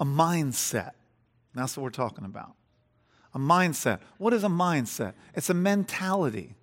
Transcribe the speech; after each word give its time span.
a 0.00 0.04
mindset. 0.04 0.92
That's 1.54 1.76
what 1.76 1.84
we're 1.84 1.90
talking 1.90 2.24
about. 2.24 2.54
A 3.34 3.38
mindset. 3.38 4.00
What 4.18 4.32
is 4.32 4.42
a 4.42 4.48
mindset? 4.48 5.12
It's 5.34 5.50
a 5.50 5.54
mentality. 5.54 6.56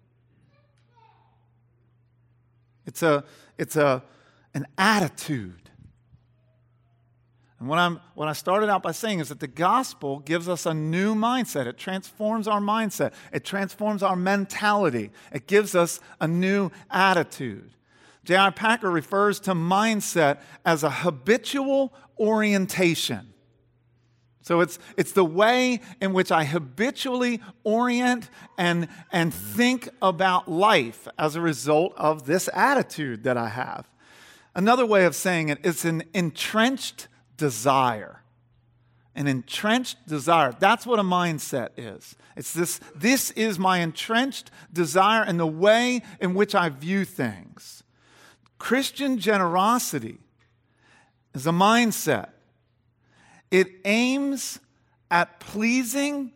It's 2.86 3.04
a 3.04 3.24
it's 3.58 3.76
a 3.76 4.04
an 4.54 4.66
attitude. 4.78 5.68
And 7.60 7.68
what, 7.68 7.80
I'm, 7.80 8.00
what 8.14 8.28
I 8.28 8.34
started 8.34 8.70
out 8.70 8.84
by 8.84 8.92
saying 8.92 9.20
is 9.20 9.30
that 9.30 9.40
the 9.40 9.48
gospel 9.48 10.20
gives 10.20 10.48
us 10.48 10.68
a 10.68 10.76
new 10.76 11.16
mindset. 11.16 11.66
It 11.66 11.78
transforms 11.78 12.48
our 12.48 12.60
mindset, 12.60 13.14
it 13.34 13.44
transforms 13.44 14.04
our 14.04 14.16
mentality, 14.16 15.12
it 15.32 15.48
gives 15.48 15.74
us 15.74 16.00
a 16.22 16.28
new 16.28 16.70
attitude. 16.92 17.72
J.I. 18.28 18.50
Packer 18.50 18.92
refers 18.92 19.40
to 19.40 19.54
mindset 19.54 20.40
as 20.66 20.84
a 20.84 20.90
habitual 20.90 21.94
orientation. 22.20 23.34
So 24.42 24.60
it's, 24.60 24.80
it's 24.98 25.14
the 25.14 25.24
way 25.24 25.80
in 26.02 26.12
which 26.12 26.30
I 26.30 26.44
habitually 26.44 27.40
orient 27.64 28.30
and, 28.58 28.90
and 29.14 29.34
think 29.34 29.88
about 30.02 30.52
life 30.52 31.08
as 31.18 31.38
a 31.38 31.42
result 31.42 31.94
of 31.96 32.26
this 32.26 32.50
attitude 32.54 33.24
that 33.24 33.38
I 33.38 33.48
have. 33.48 33.90
Another 34.54 34.86
way 34.86 35.06
of 35.06 35.16
saying 35.16 35.48
it, 35.48 35.60
it's 35.64 35.86
an 35.86 36.04
entrenched 36.14 37.08
desire. 37.38 38.24
An 39.16 39.28
entrenched 39.28 40.06
desire. 40.06 40.54
That's 40.60 40.86
what 40.86 41.00
a 41.00 41.04
mindset 41.04 41.70
is. 41.78 42.18
It's 42.36 42.52
this, 42.52 42.82
this 42.94 43.32
is 43.32 43.58
my 43.58 43.78
entrenched 43.78 44.52
desire 44.74 45.24
and 45.24 45.40
the 45.40 45.48
way 45.48 46.02
in 46.20 46.34
which 46.34 46.56
I 46.56 46.68
view 46.68 47.06
things. 47.06 47.84
Christian 48.58 49.18
generosity 49.18 50.20
is 51.34 51.48
a 51.48 51.52
mindset. 51.52 52.30
It 53.52 53.68
aims 53.86 54.60
at 55.10 55.40
pleasing 55.40 56.32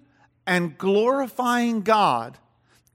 and 0.48 0.78
glorifying 0.78 1.82
God 1.82 2.38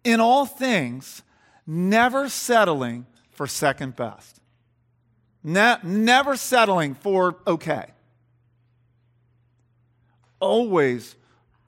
in 0.05 0.21
all 0.21 0.47
things, 0.47 1.23
never 1.67 2.29
settling 2.29 3.07
for 3.31 3.47
second 3.47 3.97
best. 3.97 4.41
Ne- 5.43 5.79
never 5.83 6.37
settling 6.37 6.95
for 6.95 7.37
okay 7.47 7.87
always 10.41 11.17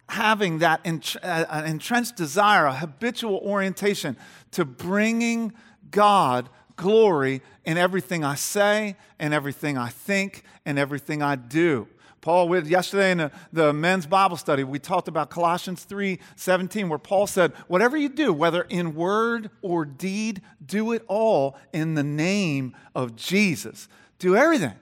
having 0.08 0.58
that 0.58 0.80
uh, 1.22 1.62
entrenched 1.66 2.16
desire, 2.16 2.66
a 2.66 2.74
habitual 2.74 3.36
orientation 3.36 4.16
to 4.52 4.64
bringing 4.64 5.52
God 5.90 6.48
glory 6.78 7.42
in 7.66 7.76
everything 7.76 8.24
I 8.24 8.36
say, 8.36 8.96
and 9.18 9.34
everything 9.34 9.76
I 9.76 9.90
think, 9.90 10.44
and 10.64 10.78
everything 10.78 11.20
I 11.20 11.36
do. 11.36 11.86
Paul, 12.22 12.64
yesterday 12.64 13.12
in 13.12 13.30
the, 13.52 13.72
men's 13.72 14.06
Bible 14.06 14.36
study, 14.36 14.64
we 14.64 14.78
talked 14.78 15.08
about 15.08 15.30
Colossians 15.30 15.84
3 15.84 16.18
17, 16.36 16.88
where 16.88 16.98
Paul 16.98 17.26
said, 17.26 17.52
Whatever 17.68 17.96
you 17.96 18.08
do, 18.08 18.32
whether 18.32 18.62
in 18.62 18.94
word 18.94 19.50
or 19.62 19.84
deed, 19.84 20.40
do 20.64 20.92
it 20.92 21.04
all 21.06 21.56
in 21.72 21.94
the 21.94 22.02
name 22.02 22.74
of 22.94 23.14
Jesus. 23.14 23.88
Do 24.18 24.34
everything 24.34 24.74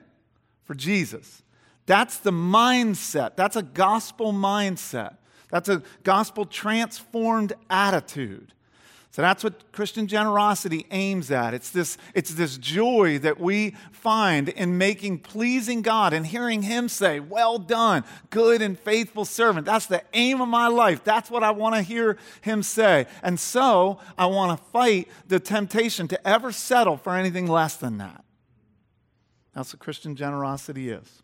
for 0.63 0.73
Jesus. 0.73 1.43
That's 1.85 2.17
the 2.17 2.31
mindset. 2.31 3.35
That's 3.35 3.55
a 3.55 3.63
gospel 3.63 4.33
mindset. 4.33 5.17
That's 5.49 5.69
a 5.69 5.83
gospel 6.03 6.45
transformed 6.45 7.53
attitude. 7.69 8.53
So 9.17 9.23
that's 9.23 9.43
what 9.43 9.71
Christian 9.71 10.05
generosity 10.05 10.85
aims 10.91 11.31
at. 11.31 11.55
It's 11.55 11.71
this, 11.71 11.97
it's 12.13 12.35
this 12.35 12.55
joy 12.55 13.17
that 13.17 13.39
we 13.39 13.71
find 13.91 14.47
in 14.47 14.77
making 14.77 15.21
pleasing 15.21 15.81
God 15.81 16.13
and 16.13 16.23
hearing 16.23 16.61
Him 16.61 16.87
say, 16.87 17.19
Well 17.19 17.57
done, 17.57 18.03
good 18.29 18.61
and 18.61 18.79
faithful 18.79 19.25
servant. 19.25 19.65
That's 19.65 19.87
the 19.87 20.03
aim 20.13 20.39
of 20.39 20.49
my 20.49 20.67
life. 20.67 21.03
That's 21.03 21.31
what 21.31 21.41
I 21.41 21.49
want 21.49 21.73
to 21.73 21.81
hear 21.81 22.19
Him 22.41 22.61
say. 22.61 23.07
And 23.23 23.39
so 23.39 23.99
I 24.19 24.27
want 24.27 24.55
to 24.55 24.63
fight 24.65 25.07
the 25.27 25.39
temptation 25.39 26.07
to 26.09 26.27
ever 26.27 26.51
settle 26.51 26.95
for 26.95 27.15
anything 27.15 27.47
less 27.47 27.75
than 27.75 27.97
that. 27.97 28.23
That's 29.55 29.73
what 29.73 29.79
Christian 29.79 30.15
generosity 30.15 30.91
is. 30.91 31.23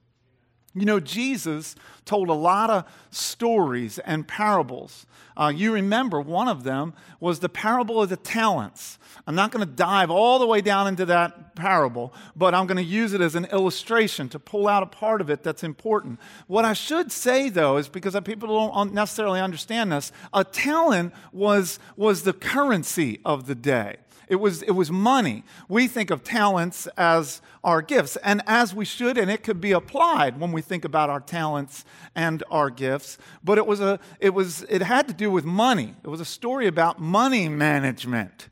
You 0.76 0.86
know, 0.86 1.00
Jesus 1.00 1.76
told 2.06 2.30
a 2.30 2.34
lot 2.34 2.70
of 2.70 2.86
stories 3.12 4.00
and 4.00 4.28
parables. 4.28 5.06
Uh, 5.36 5.52
you 5.56 5.72
remember 5.72 6.20
one 6.20 6.48
of 6.48 6.64
them 6.64 6.94
was 7.20 7.40
the 7.40 7.50
parable 7.50 8.02
of 8.02 8.10
the 8.10 8.18
talents. 8.18 8.98
I'm 9.26 9.36
not 9.36 9.52
going 9.52 9.66
to 9.66 9.72
dive 9.72 10.10
all 10.10 10.40
the 10.40 10.48
way 10.48 10.62
down 10.62 10.88
into 10.88 11.06
that 11.06 11.56
parable, 11.56 12.14
but 12.36 12.54
I'm 12.54 12.68
going 12.68 12.78
to 12.78 12.84
use 12.84 13.14
it 13.14 13.22
as 13.22 13.36
an 13.36 13.46
illustration 13.46 14.30
to 14.30 14.40
pull 14.40 14.68
out 14.68 14.84
a 14.84 14.88
part 14.88 15.22
of 15.22 15.30
it 15.30 15.44
that's 15.44 15.64
important. 15.64 16.20
What 16.48 16.66
I 16.66 16.74
should 16.74 17.12
say, 17.12 17.50
though, 17.50 17.78
is 17.78 17.88
because 17.88 18.20
people 18.22 18.48
don't 18.48 18.94
necessarily 18.94 19.40
understand 19.40 19.92
this, 19.92 20.12
a 20.34 20.44
talent 20.44 21.14
was, 21.32 21.80
was 21.96 22.24
the 22.24 22.34
currency 22.34 23.20
of 23.24 23.46
the 23.46 23.56
day. 23.56 23.98
It 24.28 24.38
was, 24.38 24.62
it 24.64 24.72
was 24.72 24.92
money. 24.92 25.44
We 25.68 25.88
think 25.88 26.12
of 26.12 26.24
talents 26.24 26.88
as 26.98 27.42
our 27.64 27.82
gifts, 27.82 28.18
and 28.18 28.42
as 28.46 28.76
we 28.76 28.86
should, 28.86 29.18
and 29.18 29.32
it 29.32 29.44
could 29.44 29.62
be 29.62 29.72
applied 29.72 30.40
when 30.40 30.52
we 30.52 30.62
think 30.62 30.84
about 30.84 31.10
our 31.10 31.22
talents 31.22 31.86
and 32.16 32.44
our 32.52 32.70
gifts. 32.70 33.18
But 33.44 33.58
it 33.58 33.66
was 33.66 33.80
a, 33.80 34.00
it 34.20 34.34
was, 34.34 34.64
it 34.64 34.82
had 34.82 35.08
to 35.08 35.14
do 35.14 35.32
with 35.32 35.46
money. 35.46 35.96
It 36.04 36.10
was 36.10 36.20
a 36.20 36.26
story 36.26 36.68
about 36.68 37.00
money 37.00 37.48
management 37.48 38.50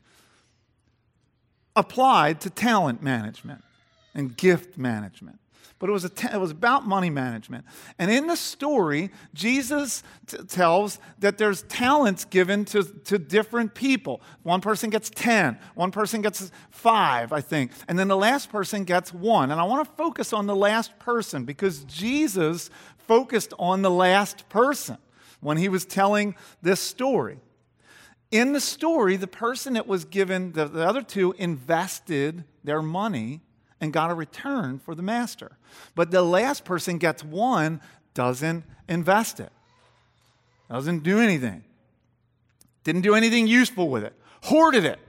applied 1.76 2.42
to 2.42 2.50
talent 2.50 3.02
management 3.02 3.64
and 4.14 4.36
gift 4.36 4.78
management 4.78 5.41
but 5.82 5.90
it 5.90 5.94
was, 5.94 6.06
it 6.06 6.40
was 6.40 6.52
about 6.52 6.86
money 6.86 7.10
management. 7.10 7.66
And 7.98 8.12
in 8.12 8.28
the 8.28 8.36
story, 8.36 9.10
Jesus 9.34 10.04
t- 10.28 10.38
tells 10.44 11.00
that 11.18 11.40
there's 11.40 11.64
talents 11.64 12.24
given 12.24 12.66
to, 12.66 12.84
to 12.84 13.18
different 13.18 13.74
people. 13.74 14.22
One 14.44 14.62
person 14.62 14.92
gets 14.92 15.10
10, 15.10 15.58
one 15.74 15.90
person 15.90 16.22
gets 16.22 16.52
five, 16.70 17.34
I 17.34 17.42
think, 17.42 17.72
and 17.88 17.98
then 17.98 18.08
the 18.08 18.16
last 18.16 18.52
person 18.52 18.84
gets 18.84 19.12
one. 19.12 19.50
And 19.50 19.60
I 19.60 19.64
want 19.64 19.90
to 19.90 19.96
focus 19.96 20.34
on 20.34 20.46
the 20.46 20.56
last 20.56 21.00
person 21.00 21.46
because 21.46 21.84
Jesus 21.86 22.70
focused 23.00 23.52
on 23.58 23.82
the 23.82 23.90
last 23.90 24.48
person 24.50 25.00
when 25.40 25.58
he 25.58 25.68
was 25.68 25.84
telling 25.84 26.36
this 26.62 26.80
story. 26.80 27.40
In 28.30 28.54
the 28.54 28.62
story, 28.62 29.18
the 29.18 29.26
person 29.26 29.74
that 29.74 29.88
was 29.88 30.06
given, 30.06 30.52
the, 30.52 30.66
the 30.66 30.88
other 30.88 31.02
two 31.02 31.34
invested 31.40 32.44
their 32.64 32.84
money 32.84 33.42
and 33.82 33.92
got 33.92 34.12
a 34.12 34.14
return 34.14 34.80
for 34.80 34.94
the 34.94 35.02
master. 35.02 35.58
But 35.96 36.12
the 36.12 36.22
last 36.22 36.64
person 36.64 37.00
gets 37.00 37.24
one, 37.24 37.82
doesn't 38.14 38.64
invest 38.88 39.40
it, 39.40 39.52
doesn't 40.70 41.00
do 41.04 41.20
anything, 41.20 41.64
didn't 42.84 43.02
do 43.02 43.16
anything 43.16 43.48
useful 43.48 43.90
with 43.90 44.04
it, 44.04 44.14
hoarded 44.44 44.86
it. 44.86 45.00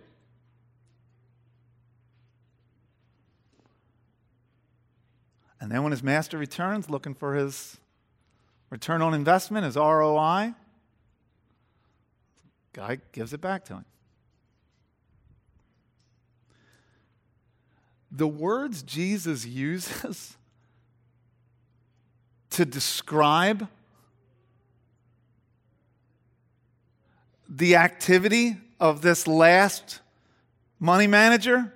And 5.61 5.71
then 5.71 5.85
when 5.85 5.93
his 5.93 6.03
master 6.03 6.39
returns 6.39 6.91
looking 6.91 7.15
for 7.15 7.37
his 7.37 7.77
return 8.71 9.01
on 9.01 9.15
investment, 9.15 9.65
his 9.65 9.77
ROI, 9.77 10.55
guy 12.73 12.99
gives 13.13 13.33
it 13.33 13.41
back 13.41 13.65
to 13.67 13.75
him. 13.75 13.85
The 18.15 18.29
words 18.29 18.83
Jesus 18.83 19.47
uses 19.47 20.37
to 22.51 22.67
describe 22.67 23.67
the 27.49 27.77
activity 27.77 28.57
of 28.79 29.01
this 29.01 29.27
last 29.27 30.01
money 30.79 31.07
manager 31.07 31.73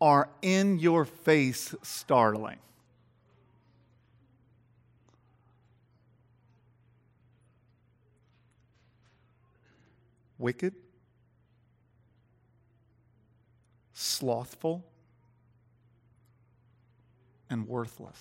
are 0.00 0.28
in 0.42 0.78
your 0.78 1.06
face 1.06 1.74
startling. 1.82 2.58
Wicked, 10.36 10.74
slothful, 13.94 14.84
and 17.54 17.66
worthless. 17.68 18.20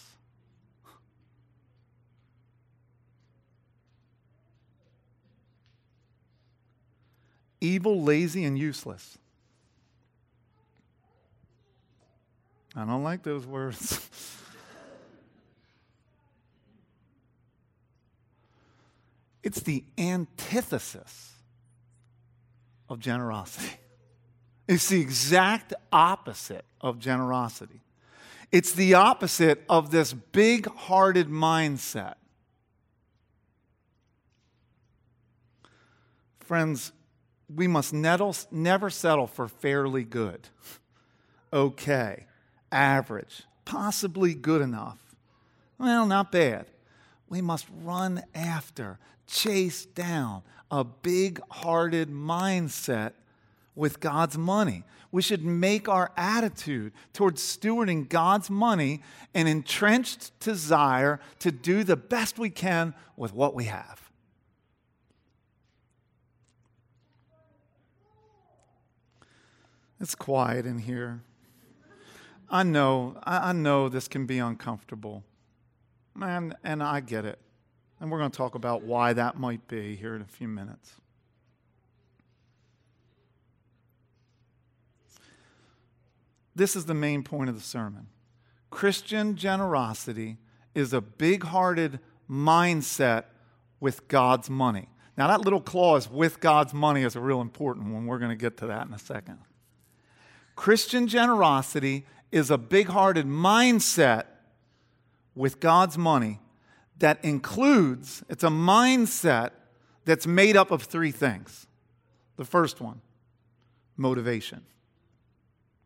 Evil, 7.59 8.01
lazy, 8.03 8.45
and 8.45 8.59
useless. 8.59 9.17
I 12.75 12.85
don't 12.85 13.03
like 13.03 13.23
those 13.23 13.47
words. 13.47 14.07
it's 19.43 19.61
the 19.61 19.83
antithesis 19.97 21.31
of 22.87 22.99
generosity. 22.99 23.77
It's 24.67 24.89
the 24.89 25.01
exact 25.01 25.73
opposite 25.91 26.65
of 26.81 26.99
generosity. 26.99 27.81
It's 28.51 28.71
the 28.71 28.93
opposite 28.93 29.63
of 29.69 29.91
this 29.91 30.13
big 30.13 30.67
hearted 30.67 31.27
mindset. 31.27 32.15
Friends, 36.39 36.91
we 37.53 37.67
must 37.67 37.93
never 37.93 38.89
settle 38.89 39.27
for 39.27 39.47
fairly 39.47 40.03
good, 40.03 40.49
okay, 41.53 42.25
average, 42.71 43.43
possibly 43.65 44.33
good 44.33 44.61
enough. 44.61 44.99
Well, 45.77 46.05
not 46.05 46.31
bad. 46.31 46.67
We 47.29 47.41
must 47.41 47.65
run 47.81 48.23
after, 48.35 48.99
chase 49.27 49.85
down 49.85 50.43
a 50.69 50.83
big 50.83 51.39
hearted 51.49 52.09
mindset 52.09 53.13
with 53.75 53.99
God's 53.99 54.37
money. 54.37 54.83
We 55.13 55.21
should 55.21 55.45
make 55.45 55.87
our 55.87 56.11
attitude 56.17 56.91
towards 57.13 57.39
stewarding 57.39 58.09
God's 58.09 58.49
money 58.49 59.03
an 59.35 59.45
entrenched 59.45 60.37
desire 60.39 61.19
to 61.37 61.51
do 61.51 61.83
the 61.83 61.95
best 61.95 62.39
we 62.39 62.49
can 62.49 62.95
with 63.15 63.31
what 63.31 63.53
we 63.53 63.65
have. 63.65 64.09
It's 70.01 70.15
quiet 70.15 70.65
in 70.65 70.79
here. 70.79 71.21
I 72.49 72.63
know, 72.63 73.15
I 73.23 73.53
know 73.53 73.89
this 73.89 74.07
can 74.07 74.25
be 74.25 74.39
uncomfortable. 74.39 75.23
And, 76.19 76.55
and 76.63 76.81
I 76.81 77.01
get 77.01 77.23
it. 77.23 77.37
And 78.01 78.09
we're 78.09 78.17
going 78.17 78.31
to 78.31 78.37
talk 78.37 78.55
about 78.55 78.81
why 78.81 79.13
that 79.13 79.39
might 79.39 79.67
be 79.67 79.95
here 79.95 80.15
in 80.15 80.23
a 80.23 80.25
few 80.25 80.47
minutes. 80.47 80.95
This 86.55 86.75
is 86.75 86.85
the 86.85 86.93
main 86.93 87.23
point 87.23 87.49
of 87.49 87.55
the 87.55 87.61
sermon. 87.61 88.07
Christian 88.69 89.35
generosity 89.35 90.37
is 90.75 90.93
a 90.93 91.01
big 91.01 91.43
hearted 91.43 91.99
mindset 92.29 93.25
with 93.79 94.07
God's 94.07 94.49
money. 94.49 94.87
Now, 95.15 95.27
that 95.27 95.41
little 95.41 95.61
clause, 95.61 96.09
with 96.09 96.39
God's 96.39 96.73
money, 96.73 97.03
is 97.03 97.15
a 97.15 97.19
real 97.19 97.41
important 97.41 97.93
one. 97.93 98.07
We're 98.07 98.17
going 98.17 98.31
to 98.31 98.35
get 98.35 98.57
to 98.57 98.67
that 98.67 98.87
in 98.87 98.93
a 98.93 98.99
second. 98.99 99.39
Christian 100.55 101.07
generosity 101.07 102.05
is 102.31 102.49
a 102.49 102.57
big 102.57 102.87
hearted 102.87 103.27
mindset 103.27 104.25
with 105.35 105.59
God's 105.59 105.97
money 105.97 106.39
that 106.99 107.23
includes, 107.23 108.23
it's 108.29 108.43
a 108.43 108.49
mindset 108.49 109.51
that's 110.05 110.25
made 110.25 110.57
up 110.57 110.71
of 110.71 110.83
three 110.83 111.11
things. 111.11 111.67
The 112.37 112.45
first 112.45 112.81
one, 112.81 113.01
motivation. 113.97 114.63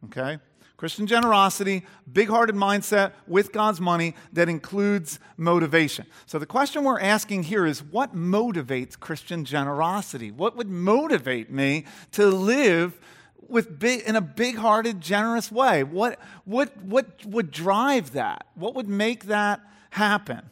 Okay? 0.06 0.40
Christian 0.77 1.07
generosity, 1.07 1.83
big 2.12 2.29
hearted 2.29 2.56
mindset 2.56 3.13
with 3.25 3.51
God's 3.51 3.81
money 3.81 4.13
that 4.31 4.47
includes 4.47 5.19
motivation. 5.35 6.06
So, 6.27 6.38
the 6.38 6.45
question 6.45 6.83
we're 6.83 7.00
asking 7.00 7.44
here 7.44 7.65
is 7.65 7.83
what 7.83 8.15
motivates 8.15 8.97
Christian 8.97 9.44
generosity? 9.44 10.29
What 10.29 10.56
would 10.56 10.69
motivate 10.69 11.50
me 11.50 11.85
to 12.12 12.27
live 12.27 13.00
with 13.47 13.79
big, 13.79 14.01
in 14.01 14.15
a 14.15 14.21
big 14.21 14.57
hearted, 14.57 15.01
generous 15.01 15.51
way? 15.51 15.83
What, 15.83 16.19
what, 16.45 16.77
what 16.83 17.25
would 17.25 17.50
drive 17.50 18.12
that? 18.12 18.45
What 18.53 18.75
would 18.75 18.88
make 18.88 19.25
that 19.25 19.62
happen? 19.89 20.51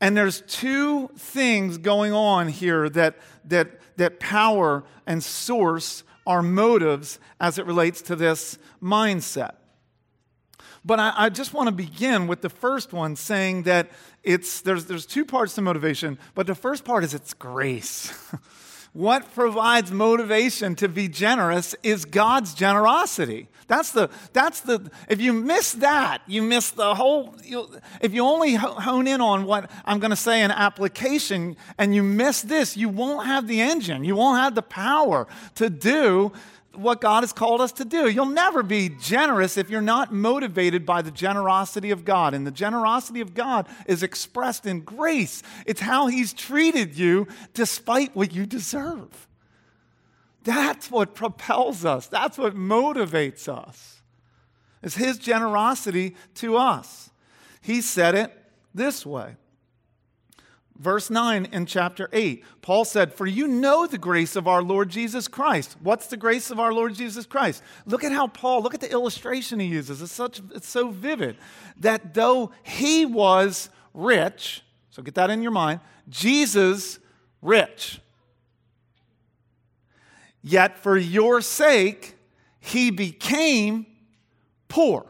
And 0.00 0.16
there's 0.16 0.40
two 0.42 1.08
things 1.16 1.76
going 1.76 2.14
on 2.14 2.48
here 2.48 2.88
that, 2.88 3.16
that, 3.44 3.80
that 3.98 4.18
power 4.18 4.82
and 5.06 5.22
source 5.22 6.04
our 6.26 6.42
motives 6.42 7.18
as 7.40 7.58
it 7.58 7.66
relates 7.66 8.02
to 8.02 8.16
this 8.16 8.58
mindset. 8.82 9.54
But 10.84 11.00
I, 11.00 11.12
I 11.16 11.28
just 11.30 11.54
want 11.54 11.68
to 11.68 11.74
begin 11.74 12.26
with 12.26 12.42
the 12.42 12.50
first 12.50 12.92
one 12.92 13.16
saying 13.16 13.62
that 13.62 13.90
it's, 14.22 14.60
there's, 14.60 14.84
there's 14.84 15.06
two 15.06 15.24
parts 15.24 15.54
to 15.54 15.62
motivation, 15.62 16.18
but 16.34 16.46
the 16.46 16.54
first 16.54 16.84
part 16.84 17.04
is 17.04 17.14
it's 17.14 17.32
grace. 17.32 18.12
What 18.94 19.34
provides 19.34 19.90
motivation 19.90 20.76
to 20.76 20.88
be 20.88 21.08
generous 21.08 21.74
is 21.82 22.04
God's 22.04 22.54
generosity. 22.54 23.48
That's 23.66 23.90
the, 23.90 24.08
that's 24.32 24.60
the, 24.60 24.88
if 25.08 25.20
you 25.20 25.32
miss 25.32 25.72
that, 25.72 26.22
you 26.28 26.42
miss 26.42 26.70
the 26.70 26.94
whole, 26.94 27.34
if 28.00 28.14
you 28.14 28.24
only 28.24 28.54
hone 28.54 29.08
in 29.08 29.20
on 29.20 29.46
what 29.46 29.68
I'm 29.84 29.98
going 29.98 30.10
to 30.10 30.16
say 30.16 30.42
in 30.42 30.52
application 30.52 31.56
and 31.76 31.92
you 31.92 32.04
miss 32.04 32.42
this, 32.42 32.76
you 32.76 32.88
won't 32.88 33.26
have 33.26 33.48
the 33.48 33.60
engine. 33.60 34.04
You 34.04 34.14
won't 34.14 34.38
have 34.38 34.54
the 34.54 34.62
power 34.62 35.26
to 35.56 35.68
do 35.68 36.32
what 36.76 37.00
God 37.00 37.22
has 37.22 37.32
called 37.32 37.60
us 37.60 37.72
to 37.72 37.84
do. 37.84 38.08
You'll 38.08 38.26
never 38.26 38.62
be 38.62 38.88
generous 38.88 39.56
if 39.56 39.70
you're 39.70 39.80
not 39.80 40.12
motivated 40.12 40.84
by 40.84 41.02
the 41.02 41.10
generosity 41.10 41.90
of 41.90 42.04
God. 42.04 42.34
And 42.34 42.46
the 42.46 42.50
generosity 42.50 43.20
of 43.20 43.34
God 43.34 43.66
is 43.86 44.02
expressed 44.02 44.66
in 44.66 44.80
grace, 44.80 45.42
it's 45.66 45.80
how 45.80 46.06
He's 46.06 46.32
treated 46.32 46.96
you 46.96 47.28
despite 47.52 48.14
what 48.14 48.32
you 48.32 48.46
deserve. 48.46 49.28
That's 50.44 50.90
what 50.90 51.14
propels 51.14 51.84
us, 51.84 52.06
that's 52.06 52.38
what 52.38 52.54
motivates 52.54 53.48
us. 53.48 54.02
It's 54.82 54.96
His 54.96 55.18
generosity 55.18 56.16
to 56.36 56.56
us. 56.56 57.10
He 57.62 57.80
said 57.80 58.14
it 58.14 58.30
this 58.74 59.06
way 59.06 59.36
Verse 60.76 61.08
9 61.08 61.46
in 61.52 61.66
chapter 61.66 62.08
8, 62.12 62.44
Paul 62.60 62.84
said, 62.84 63.14
For 63.14 63.26
you 63.26 63.46
know 63.46 63.86
the 63.86 63.98
grace 63.98 64.34
of 64.34 64.48
our 64.48 64.60
Lord 64.60 64.88
Jesus 64.88 65.28
Christ. 65.28 65.76
What's 65.80 66.08
the 66.08 66.16
grace 66.16 66.50
of 66.50 66.58
our 66.58 66.72
Lord 66.72 66.94
Jesus 66.94 67.26
Christ? 67.26 67.62
Look 67.86 68.02
at 68.02 68.10
how 68.10 68.26
Paul, 68.26 68.62
look 68.62 68.74
at 68.74 68.80
the 68.80 68.90
illustration 68.90 69.60
he 69.60 69.66
uses. 69.66 70.02
It's, 70.02 70.10
such, 70.10 70.42
it's 70.52 70.68
so 70.68 70.88
vivid 70.88 71.36
that 71.78 72.14
though 72.14 72.50
he 72.64 73.06
was 73.06 73.70
rich, 73.92 74.62
so 74.90 75.00
get 75.02 75.14
that 75.14 75.30
in 75.30 75.42
your 75.42 75.52
mind, 75.52 75.78
Jesus 76.08 76.98
rich. 77.40 78.00
Yet 80.42 80.76
for 80.76 80.96
your 80.96 81.40
sake, 81.40 82.16
he 82.58 82.90
became 82.90 83.86
poor. 84.66 85.06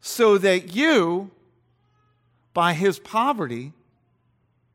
So 0.00 0.38
that 0.38 0.74
you 0.74 1.32
by 2.56 2.72
his 2.72 2.98
poverty 2.98 3.74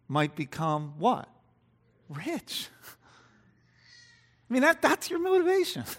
might 0.07 0.35
become 0.35 0.93
what? 0.99 1.27
Rich. 2.09 2.67
I 4.49 4.53
mean, 4.53 4.61
that, 4.61 4.83
that's 4.83 5.09
your 5.09 5.19
motivation. 5.19 5.83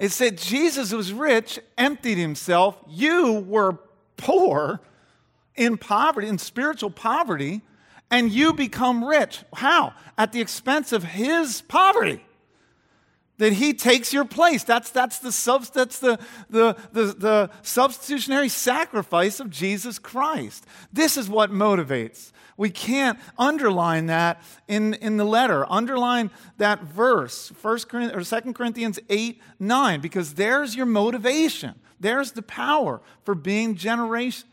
It 0.00 0.12
said 0.12 0.38
Jesus 0.38 0.94
was 0.94 1.12
rich, 1.12 1.58
emptied 1.76 2.16
himself. 2.16 2.78
You 2.88 3.34
were 3.34 3.76
poor 4.16 4.80
in 5.54 5.76
poverty, 5.76 6.26
in 6.26 6.38
spiritual 6.38 6.90
poverty, 6.90 7.60
and 8.10 8.32
you 8.32 8.54
become 8.54 9.04
rich. 9.04 9.44
How? 9.52 9.92
At 10.16 10.32
the 10.32 10.40
expense 10.40 10.92
of 10.92 11.04
his 11.04 11.60
poverty 11.60 12.24
that 13.40 13.54
he 13.54 13.72
takes 13.72 14.12
your 14.12 14.26
place. 14.26 14.64
That's, 14.64 14.90
that's, 14.90 15.18
the, 15.18 15.32
sub, 15.32 15.64
that's 15.72 15.98
the, 15.98 16.18
the, 16.50 16.76
the, 16.92 17.04
the 17.06 17.50
substitutionary 17.62 18.50
sacrifice 18.50 19.40
of 19.40 19.48
Jesus 19.48 19.98
Christ. 19.98 20.66
This 20.92 21.16
is 21.16 21.26
what 21.26 21.50
motivates. 21.50 22.32
We 22.58 22.68
can't 22.68 23.18
underline 23.38 24.06
that 24.06 24.42
in, 24.68 24.92
in 24.92 25.16
the 25.16 25.24
letter. 25.24 25.64
Underline 25.72 26.30
that 26.58 26.82
verse, 26.82 27.50
1 27.62 27.78
Corinthians, 27.88 28.32
or 28.32 28.40
2 28.42 28.52
Corinthians 28.52 28.98
8, 29.08 29.40
9, 29.58 30.00
because 30.02 30.34
there's 30.34 30.76
your 30.76 30.84
motivation. 30.84 31.76
There's 31.98 32.32
the 32.32 32.42
power 32.42 33.00
for 33.24 33.34
being 33.34 33.74
generous. 33.74 34.44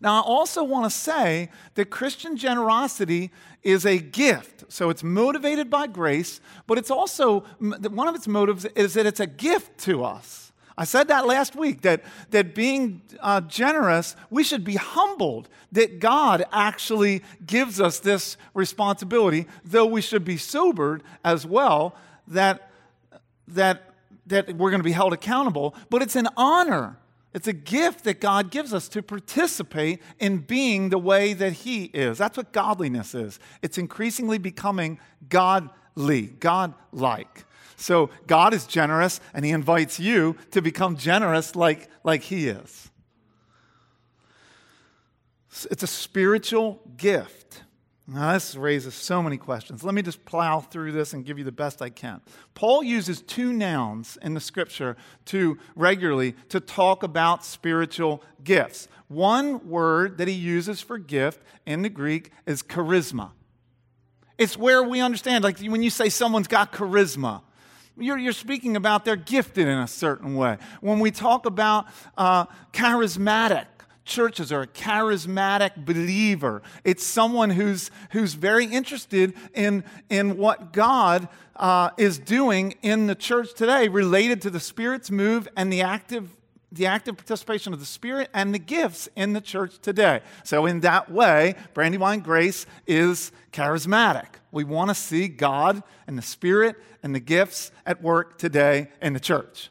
Now, 0.00 0.20
I 0.20 0.20
also 0.20 0.62
want 0.62 0.84
to 0.84 0.90
say 0.90 1.50
that 1.74 1.90
Christian 1.90 2.36
generosity 2.36 3.30
is 3.62 3.84
a 3.84 3.98
gift. 3.98 4.64
So 4.68 4.90
it's 4.90 5.02
motivated 5.02 5.70
by 5.70 5.86
grace, 5.86 6.40
but 6.66 6.78
it's 6.78 6.90
also, 6.90 7.40
one 7.58 8.06
of 8.06 8.14
its 8.14 8.28
motives 8.28 8.64
is 8.76 8.94
that 8.94 9.06
it's 9.06 9.20
a 9.20 9.26
gift 9.26 9.78
to 9.80 10.04
us. 10.04 10.52
I 10.76 10.84
said 10.84 11.08
that 11.08 11.26
last 11.26 11.56
week 11.56 11.82
that, 11.82 12.04
that 12.30 12.54
being 12.54 13.02
uh, 13.18 13.40
generous, 13.40 14.14
we 14.30 14.44
should 14.44 14.62
be 14.62 14.76
humbled 14.76 15.48
that 15.72 15.98
God 15.98 16.44
actually 16.52 17.24
gives 17.44 17.80
us 17.80 17.98
this 17.98 18.36
responsibility, 18.54 19.46
though 19.64 19.86
we 19.86 20.00
should 20.00 20.24
be 20.24 20.36
sobered 20.36 21.02
as 21.24 21.44
well 21.44 21.96
that, 22.28 22.70
that, 23.48 23.90
that 24.28 24.56
we're 24.56 24.70
going 24.70 24.78
to 24.78 24.84
be 24.84 24.92
held 24.92 25.12
accountable. 25.12 25.74
But 25.90 26.02
it's 26.02 26.14
an 26.14 26.28
honor 26.36 26.96
it's 27.38 27.46
a 27.46 27.52
gift 27.52 28.02
that 28.02 28.20
God 28.20 28.50
gives 28.50 28.74
us 28.74 28.88
to 28.88 29.00
participate 29.00 30.02
in 30.18 30.38
being 30.38 30.88
the 30.88 30.98
way 30.98 31.34
that 31.34 31.52
He 31.52 31.84
is. 31.84 32.18
That's 32.18 32.36
what 32.36 32.52
godliness 32.52 33.14
is. 33.14 33.38
It's 33.62 33.78
increasingly 33.78 34.38
becoming 34.38 34.98
godly, 35.28 36.22
God-like. 36.40 37.44
So 37.76 38.10
God 38.26 38.54
is 38.54 38.66
generous, 38.66 39.20
and 39.32 39.44
He 39.44 39.52
invites 39.52 40.00
you 40.00 40.36
to 40.50 40.60
become 40.60 40.96
generous 40.96 41.54
like, 41.54 41.88
like 42.02 42.22
He 42.22 42.48
is. 42.48 42.90
It's 45.70 45.84
a 45.84 45.86
spiritual 45.86 46.80
gift. 46.96 47.62
Now, 48.10 48.32
this 48.32 48.56
raises 48.56 48.94
so 48.94 49.22
many 49.22 49.36
questions. 49.36 49.84
Let 49.84 49.94
me 49.94 50.00
just 50.00 50.24
plow 50.24 50.60
through 50.60 50.92
this 50.92 51.12
and 51.12 51.26
give 51.26 51.36
you 51.36 51.44
the 51.44 51.52
best 51.52 51.82
I 51.82 51.90
can. 51.90 52.22
Paul 52.54 52.82
uses 52.82 53.20
two 53.20 53.52
nouns 53.52 54.16
in 54.22 54.32
the 54.32 54.40
scripture 54.40 54.96
to 55.26 55.58
regularly 55.76 56.34
to 56.48 56.58
talk 56.58 57.02
about 57.02 57.44
spiritual 57.44 58.22
gifts. 58.42 58.88
One 59.08 59.68
word 59.68 60.16
that 60.16 60.26
he 60.26 60.32
uses 60.32 60.80
for 60.80 60.96
gift 60.96 61.42
in 61.66 61.82
the 61.82 61.90
Greek 61.90 62.30
is 62.46 62.62
charisma. 62.62 63.32
It's 64.38 64.56
where 64.56 64.82
we 64.82 65.00
understand, 65.00 65.44
like 65.44 65.58
when 65.58 65.82
you 65.82 65.90
say 65.90 66.08
someone's 66.08 66.48
got 66.48 66.72
charisma, 66.72 67.42
you're, 67.98 68.16
you're 68.16 68.32
speaking 68.32 68.74
about 68.74 69.04
they're 69.04 69.16
gifted 69.16 69.68
in 69.68 69.78
a 69.78 69.88
certain 69.88 70.34
way. 70.34 70.56
When 70.80 71.00
we 71.00 71.10
talk 71.10 71.44
about 71.44 71.86
uh, 72.16 72.46
charismatic, 72.72 73.66
churches 74.08 74.50
are 74.50 74.62
a 74.62 74.66
charismatic 74.66 75.84
believer. 75.84 76.62
It's 76.82 77.04
someone 77.04 77.50
who's, 77.50 77.90
who's 78.10 78.34
very 78.34 78.64
interested 78.64 79.34
in, 79.54 79.84
in 80.08 80.36
what 80.36 80.72
God 80.72 81.28
uh, 81.54 81.90
is 81.96 82.18
doing 82.18 82.74
in 82.82 83.06
the 83.06 83.14
church 83.14 83.54
today 83.54 83.86
related 83.86 84.42
to 84.42 84.50
the 84.50 84.58
Spirit's 84.58 85.10
move 85.10 85.46
and 85.56 85.72
the 85.72 85.82
active, 85.82 86.34
the 86.72 86.86
active 86.86 87.16
participation 87.16 87.72
of 87.72 87.78
the 87.78 87.86
Spirit 87.86 88.30
and 88.34 88.54
the 88.54 88.58
gifts 88.58 89.08
in 89.14 89.34
the 89.34 89.40
church 89.40 89.78
today. 89.80 90.20
So, 90.42 90.66
in 90.66 90.80
that 90.80 91.10
way, 91.10 91.54
Brandywine 91.74 92.20
Grace 92.20 92.66
is 92.86 93.30
charismatic. 93.52 94.26
We 94.50 94.64
want 94.64 94.90
to 94.90 94.94
see 94.94 95.28
God 95.28 95.82
and 96.06 96.16
the 96.16 96.22
Spirit 96.22 96.76
and 97.02 97.14
the 97.14 97.20
gifts 97.20 97.70
at 97.86 98.02
work 98.02 98.38
today 98.38 98.88
in 99.02 99.12
the 99.12 99.20
church. 99.20 99.70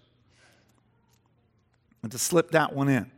And 2.04 2.12
to 2.12 2.20
slip 2.20 2.52
that 2.52 2.74
one 2.74 2.90
in. 2.90 3.12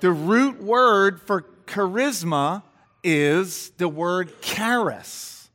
The 0.00 0.12
root 0.12 0.62
word 0.62 1.20
for 1.20 1.44
charisma 1.66 2.62
is 3.04 3.70
the 3.76 3.88
word 3.88 4.40
charis, 4.40 5.50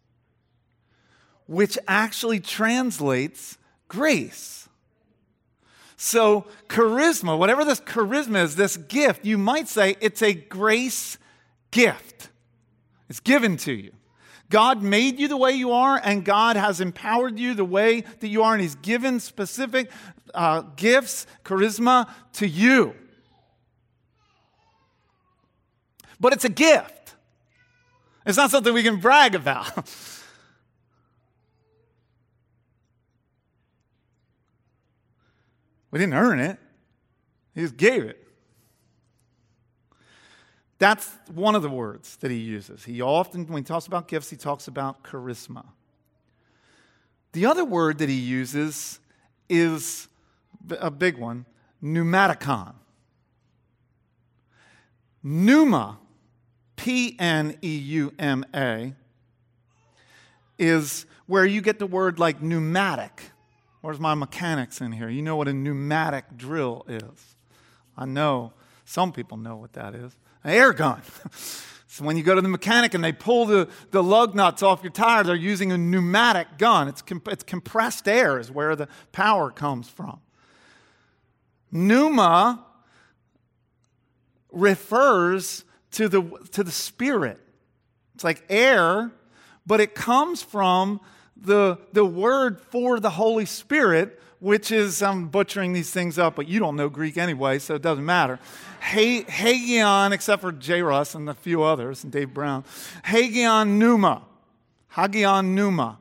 which 1.47 1.77
actually 1.87 2.39
translates 2.39 3.57
grace. 3.87 4.69
So, 5.97 6.45
charisma, 6.67 7.37
whatever 7.37 7.65
this 7.65 7.79
charisma 7.79 8.43
is, 8.43 8.55
this 8.55 8.77
gift, 8.77 9.25
you 9.25 9.37
might 9.37 9.67
say 9.67 9.95
it's 10.01 10.21
a 10.21 10.33
grace 10.33 11.17
gift. 11.71 12.29
It's 13.09 13.19
given 13.19 13.57
to 13.57 13.73
you. 13.73 13.91
God 14.49 14.83
made 14.83 15.19
you 15.19 15.27
the 15.27 15.37
way 15.37 15.53
you 15.53 15.71
are, 15.71 15.99
and 16.03 16.23
God 16.23 16.55
has 16.55 16.81
empowered 16.81 17.39
you 17.39 17.55
the 17.55 17.65
way 17.65 18.01
that 18.01 18.27
you 18.27 18.43
are, 18.43 18.53
and 18.53 18.61
He's 18.61 18.75
given 18.75 19.19
specific 19.19 19.89
uh, 20.33 20.61
gifts, 20.75 21.25
charisma 21.43 22.09
to 22.33 22.47
you. 22.47 22.93
But 26.19 26.34
it's 26.34 26.45
a 26.45 26.50
gift. 26.50 27.15
It's 28.25 28.38
not 28.38 28.51
something 28.51 28.74
we 28.74 28.84
can 28.84 29.00
brag 29.00 29.36
about. 29.36 29.75
we 35.91 36.00
didn't 36.00 36.15
earn 36.15 36.39
it, 36.39 36.57
He 37.53 37.62
just 37.62 37.77
gave 37.77 38.03
it. 38.03 38.22
That's 40.77 41.10
one 41.34 41.55
of 41.55 41.62
the 41.62 41.69
words 41.69 42.17
that 42.17 42.31
he 42.31 42.38
uses. 42.38 42.84
He 42.84 43.01
often, 43.01 43.48
when 43.48 43.63
he 43.63 43.65
talks 43.65 43.88
about 43.88 44.07
gifts, 44.07 44.29
he 44.29 44.36
talks 44.36 44.67
about 44.67 45.03
charisma. 45.03 45.63
The 47.31 47.45
other 47.45 47.63
word 47.63 48.00
that 48.00 48.10
he 48.10 48.15
uses 48.15 49.00
is 49.50 50.07
a 50.69 50.91
big 50.91 51.17
one 51.17 51.45
pneumaticon. 51.84 52.74
Pneuma 55.24 55.98
P 56.75 57.15
N 57.20 57.58
E 57.63 57.77
U 57.77 58.13
M 58.20 58.46
A, 58.53 58.94
is 60.58 61.05
where 61.27 61.46
you 61.46 61.62
get 61.62 61.79
the 61.79 61.88
word 61.88 62.20
like 62.20 62.41
pneumatic. 62.41 63.32
Where's 63.82 64.00
my 64.00 64.15
mechanics 64.15 64.82
in 64.82 64.91
here? 64.91 65.10
You 65.10 65.22
know 65.22 65.36
what 65.36 65.48
a 65.48 65.53
pneumatic 65.53 66.38
drill 66.38 66.86
is. 66.88 67.36
I 67.98 68.05
know 68.05 68.53
some 68.84 69.12
people 69.12 69.38
know 69.38 69.55
what 69.55 69.74
that 69.74 69.96
is. 69.96 70.15
An 70.44 70.51
air 70.51 70.74
gun. 70.74 71.01
so 71.88 72.03
when 72.03 72.17
you 72.17 72.24
go 72.24 72.36
to 72.36 72.41
the 72.41 72.50
mechanic 72.50 72.94
and 72.94 73.03
they 73.03 73.12
pull 73.12 73.46
the, 73.46 73.67
the 73.91 74.01
lug 74.01 74.36
nuts 74.36 74.63
off 74.63 74.84
your 74.84 74.91
tire, 74.91 75.24
they're 75.24 75.36
using 75.36 75.72
a 75.72 75.77
pneumatic 75.77 76.58
gun. 76.58 76.88
It's, 76.88 77.01
comp- 77.01 77.27
it's 77.27 77.44
compressed 77.44 78.08
air, 78.08 78.39
is 78.39 78.51
where 78.51 78.75
the 78.75 78.88
power 79.12 79.51
comes 79.51 79.88
from. 79.88 80.20
Pneuma 81.72 82.65
refers 84.51 85.65
to 85.95 86.09
the, 86.09 86.21
to 86.51 86.63
the 86.63 86.71
Spirit. 86.71 87.39
It's 88.15 88.23
like 88.23 88.43
air, 88.49 89.11
but 89.65 89.79
it 89.79 89.95
comes 89.95 90.43
from 90.43 90.99
the, 91.37 91.77
the 91.93 92.05
word 92.05 92.59
for 92.59 92.99
the 92.99 93.11
Holy 93.11 93.45
Spirit, 93.45 94.21
which 94.39 94.71
is, 94.71 95.01
I'm 95.01 95.29
butchering 95.29 95.71
these 95.71 95.91
things 95.91 96.19
up, 96.19 96.35
but 96.35 96.47
you 96.49 96.59
don't 96.59 96.75
know 96.75 96.89
Greek 96.89 97.17
anyway, 97.17 97.59
so 97.59 97.75
it 97.75 97.81
doesn't 97.81 98.05
matter. 98.05 98.39
Hagion, 98.81 100.11
except 100.11 100.41
for 100.41 100.51
J. 100.51 100.81
Russ 100.81 101.15
and 101.15 101.29
a 101.29 101.33
few 101.33 101.63
others, 101.63 102.03
and 102.03 102.11
Dave 102.11 102.33
Brown. 102.33 102.65
Hagion 103.05 103.79
pneuma, 103.79 104.21
Hagion 104.89 105.55
pneuma, 105.55 105.97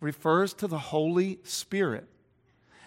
refers 0.00 0.52
to 0.54 0.66
the 0.66 0.78
Holy 0.78 1.38
Spirit 1.42 2.06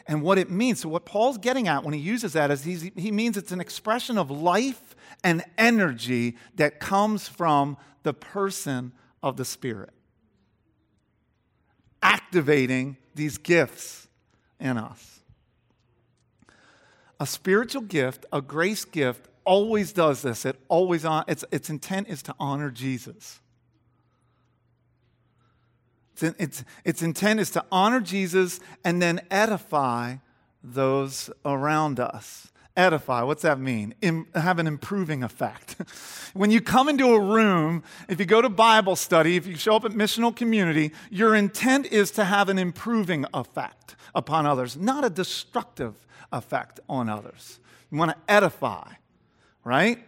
and 0.08 0.22
what 0.22 0.38
it 0.38 0.50
means. 0.50 0.82
So, 0.82 0.90
what 0.90 1.06
Paul's 1.06 1.38
getting 1.38 1.68
at 1.68 1.84
when 1.84 1.94
he 1.94 2.00
uses 2.00 2.34
that 2.34 2.52
is 2.52 2.64
he 2.64 3.12
means 3.12 3.36
it's 3.36 3.52
an 3.52 3.62
expression 3.62 4.18
of 4.18 4.32
life 4.32 4.91
and 5.24 5.44
energy 5.58 6.36
that 6.56 6.80
comes 6.80 7.28
from 7.28 7.78
the 8.04 8.14
person 8.14 8.92
of 9.22 9.38
the 9.38 9.46
Spirit, 9.46 9.92
activating 12.02 12.98
these 13.14 13.38
gifts 13.38 14.08
in 14.60 14.78
us. 14.78 15.20
A 17.20 17.26
spiritual 17.28 17.84
gift, 17.84 18.26
a 18.34 18.42
grace 18.42 18.84
gift, 18.84 19.28
always 19.44 19.92
does 19.92 20.22
this. 20.22 20.46
It 20.46 20.60
always 20.68 21.06
on, 21.06 21.24
its, 21.28 21.46
its 21.52 21.70
intent 21.70 22.08
is 22.08 22.24
to 22.24 22.36
honor 22.40 22.72
Jesus. 22.72 23.40
Its, 26.14 26.36
its, 26.40 26.64
its 26.84 27.02
intent 27.02 27.40
is 27.40 27.52
to 27.52 27.66
honor 27.72 28.00
Jesus 28.00 28.60
and 28.84 29.02
then 29.02 29.22
edify 29.30 30.16
those 30.64 31.30
around 31.46 32.00
us. 32.00 32.51
Edify, 32.78 33.24
what's 33.24 33.42
that 33.42 33.60
mean? 33.60 33.94
Im- 34.02 34.28
have 34.34 34.58
an 34.58 34.68
improving 34.68 35.24
effect. 35.24 35.76
when 36.34 36.52
you 36.52 36.62
come 36.62 36.88
into 36.88 37.14
a 37.14 37.20
room, 37.20 37.84
if 38.08 38.20
you 38.20 38.26
go 38.26 38.42
to 38.42 38.50
Bible 38.50 38.96
study, 38.96 39.36
if 39.36 39.46
you 39.46 39.58
show 39.58 39.76
up 39.76 39.84
at 39.84 39.92
missional 39.92 40.34
community, 40.34 40.92
your 41.10 41.36
intent 41.36 41.86
is 41.88 42.12
to 42.12 42.24
have 42.24 42.48
an 42.48 42.58
improving 42.58 43.26
effect 43.34 43.96
upon 44.16 44.46
others, 44.46 44.78
not 44.78 45.04
a 45.04 45.10
destructive 45.10 46.06
effect 46.32 46.80
on 46.88 47.10
others. 47.10 47.60
You 47.92 47.98
want 47.98 48.12
to 48.12 48.18
edify, 48.34 48.88
right? 49.66 50.00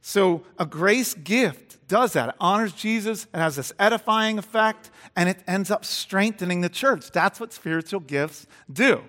So 0.00 0.42
a 0.58 0.66
grace 0.66 1.14
gift 1.14 1.86
does 1.88 2.14
that. 2.14 2.30
It 2.30 2.34
honors 2.40 2.72
Jesus, 2.72 3.26
it 3.32 3.38
has 3.38 3.56
this 3.56 3.72
edifying 3.78 4.38
effect, 4.38 4.90
and 5.14 5.28
it 5.28 5.38
ends 5.46 5.70
up 5.70 5.84
strengthening 5.84 6.60
the 6.60 6.68
church. 6.68 7.10
That's 7.12 7.38
what 7.38 7.52
spiritual 7.52 8.00
gifts 8.00 8.46
do. 8.72 9.02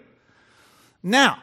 Now, 1.02 1.40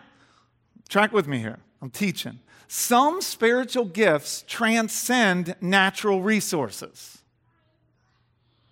track 0.94 1.12
with 1.12 1.26
me 1.26 1.40
here. 1.40 1.58
I'm 1.82 1.90
teaching. 1.90 2.38
Some 2.68 3.20
spiritual 3.20 3.84
gifts 3.84 4.44
transcend 4.46 5.56
natural 5.60 6.22
resources. 6.22 7.18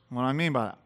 What 0.09 0.23
do 0.23 0.27
I 0.29 0.33
mean 0.33 0.53
by 0.53 0.67
that? 0.67 0.79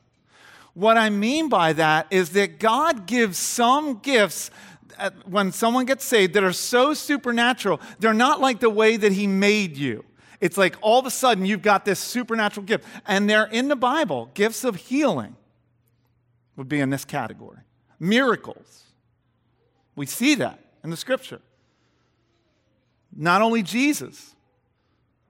What 0.72 0.96
I 0.96 1.10
mean 1.10 1.50
by 1.50 1.74
that 1.74 2.06
is 2.10 2.30
that 2.30 2.58
God 2.58 3.06
gives 3.06 3.36
some 3.36 3.98
gifts 3.98 4.50
uh, 4.98 5.10
when 5.26 5.52
someone 5.52 5.84
gets 5.84 6.06
saved 6.06 6.32
that 6.32 6.42
are 6.42 6.54
so 6.54 6.94
supernatural, 6.94 7.82
they're 7.98 8.14
not 8.14 8.40
like 8.40 8.60
the 8.60 8.70
way 8.70 8.96
that 8.96 9.12
He 9.12 9.26
made 9.26 9.76
you. 9.76 10.06
It's 10.40 10.56
like 10.56 10.76
all 10.80 10.98
of 10.98 11.04
a 11.04 11.10
sudden 11.10 11.44
you've 11.44 11.60
got 11.60 11.84
this 11.84 11.98
supernatural 11.98 12.64
gift. 12.64 12.86
And 13.06 13.28
they're 13.28 13.44
in 13.44 13.68
the 13.68 13.76
Bible. 13.76 14.30
Gifts 14.32 14.64
of 14.64 14.76
healing 14.76 15.36
would 16.56 16.70
be 16.70 16.80
in 16.80 16.88
this 16.88 17.04
category, 17.04 17.58
miracles. 18.00 18.84
We 19.96 20.06
see 20.06 20.36
that 20.36 20.60
in 20.86 20.90
the 20.90 20.96
scripture. 20.96 21.40
Not 23.12 23.42
only 23.42 23.60
Jesus 23.64 24.36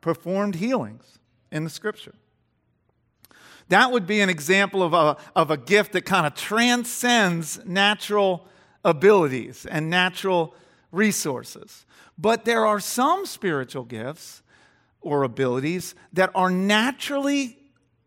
performed 0.02 0.56
healings 0.56 1.18
in 1.50 1.64
the 1.64 1.70
scripture. 1.70 2.12
That 3.70 3.90
would 3.90 4.06
be 4.06 4.20
an 4.20 4.28
example 4.28 4.82
of 4.82 4.92
a, 4.92 5.16
of 5.34 5.50
a 5.50 5.56
gift 5.56 5.92
that 5.92 6.02
kind 6.02 6.26
of 6.26 6.34
transcends 6.34 7.58
natural 7.64 8.46
abilities 8.84 9.64
and 9.64 9.88
natural 9.88 10.54
resources. 10.92 11.86
But 12.18 12.44
there 12.44 12.66
are 12.66 12.78
some 12.78 13.24
spiritual 13.24 13.84
gifts 13.84 14.42
or 15.00 15.22
abilities 15.22 15.94
that 16.12 16.30
are 16.34 16.50
naturally 16.50 17.56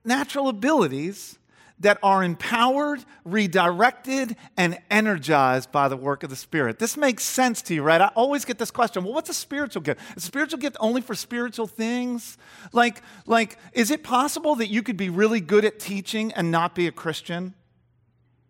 natural 0.06 0.50
abilities 0.50 1.40
that 1.80 1.98
are 2.04 2.24
empowered, 2.24 3.04
redirected, 3.24 4.36
and 4.58 4.78
energized 4.92 5.72
by 5.72 5.88
the 5.88 5.98
work 5.98 6.24
of 6.24 6.30
the 6.30 6.36
Spirit. 6.36 6.80
This 6.80 6.98
makes 6.98 7.24
sense 7.24 7.62
to 7.64 7.74
you, 7.74 7.84
right? 7.84 8.02
I 8.02 8.08
always 8.16 8.46
get 8.46 8.58
this 8.58 8.72
question 8.72 9.04
well, 9.04 9.14
what's 9.14 9.30
a 9.30 9.34
spiritual 9.34 9.82
gift? 9.82 10.02
A 10.16 10.20
spiritual 10.20 10.60
gift 10.60 10.78
only 10.80 11.02
for 11.02 11.16
spiritual 11.16 11.68
things? 11.68 12.38
Like, 12.74 13.02
like, 13.26 13.58
is 13.74 13.92
it 13.92 14.04
possible 14.04 14.56
that 14.56 14.68
you 14.68 14.84
could 14.84 14.98
be 14.98 15.10
really 15.10 15.40
good 15.40 15.66
at 15.66 15.80
teaching 15.80 16.32
and 16.34 16.52
not 16.52 16.76
be 16.76 16.88
a 16.88 16.92
Christian? 16.92 17.54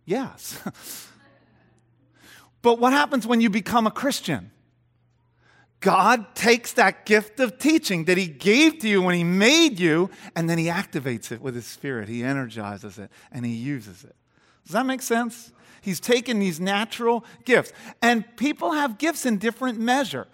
Yes. 0.05 0.59
but 2.62 2.79
what 2.79 2.93
happens 2.93 3.27
when 3.27 3.41
you 3.41 3.50
become 3.50 3.86
a 3.86 3.91
Christian? 3.91 4.51
God 5.81 6.36
takes 6.36 6.74
that 6.74 7.05
gift 7.05 7.39
of 7.39 7.57
teaching 7.57 8.05
that 8.05 8.17
He 8.17 8.27
gave 8.27 8.79
to 8.79 8.89
you 8.89 9.01
when 9.01 9.15
He 9.15 9.24
made 9.24 9.79
you, 9.79 10.09
and 10.36 10.50
then 10.50 10.57
He 10.57 10.65
activates 10.65 11.31
it 11.31 11.41
with 11.41 11.55
His 11.55 11.65
Spirit. 11.65 12.09
He 12.09 12.24
energizes 12.24 12.98
it 13.00 13.09
and 13.31 13.45
He 13.45 13.53
uses 13.53 14.03
it. 14.03 14.15
Does 14.65 14.74
that 14.74 14.86
make 14.86 15.01
sense? 15.01 15.51
He's 15.81 16.00
taken 16.00 16.39
these 16.39 16.59
natural 16.59 17.24
gifts. 17.45 17.71
And 18.01 18.25
people 18.36 18.74
have 18.74 18.98
gifts 18.98 19.25
in 19.25 19.38
different 19.38 19.79
measure, 19.79 20.27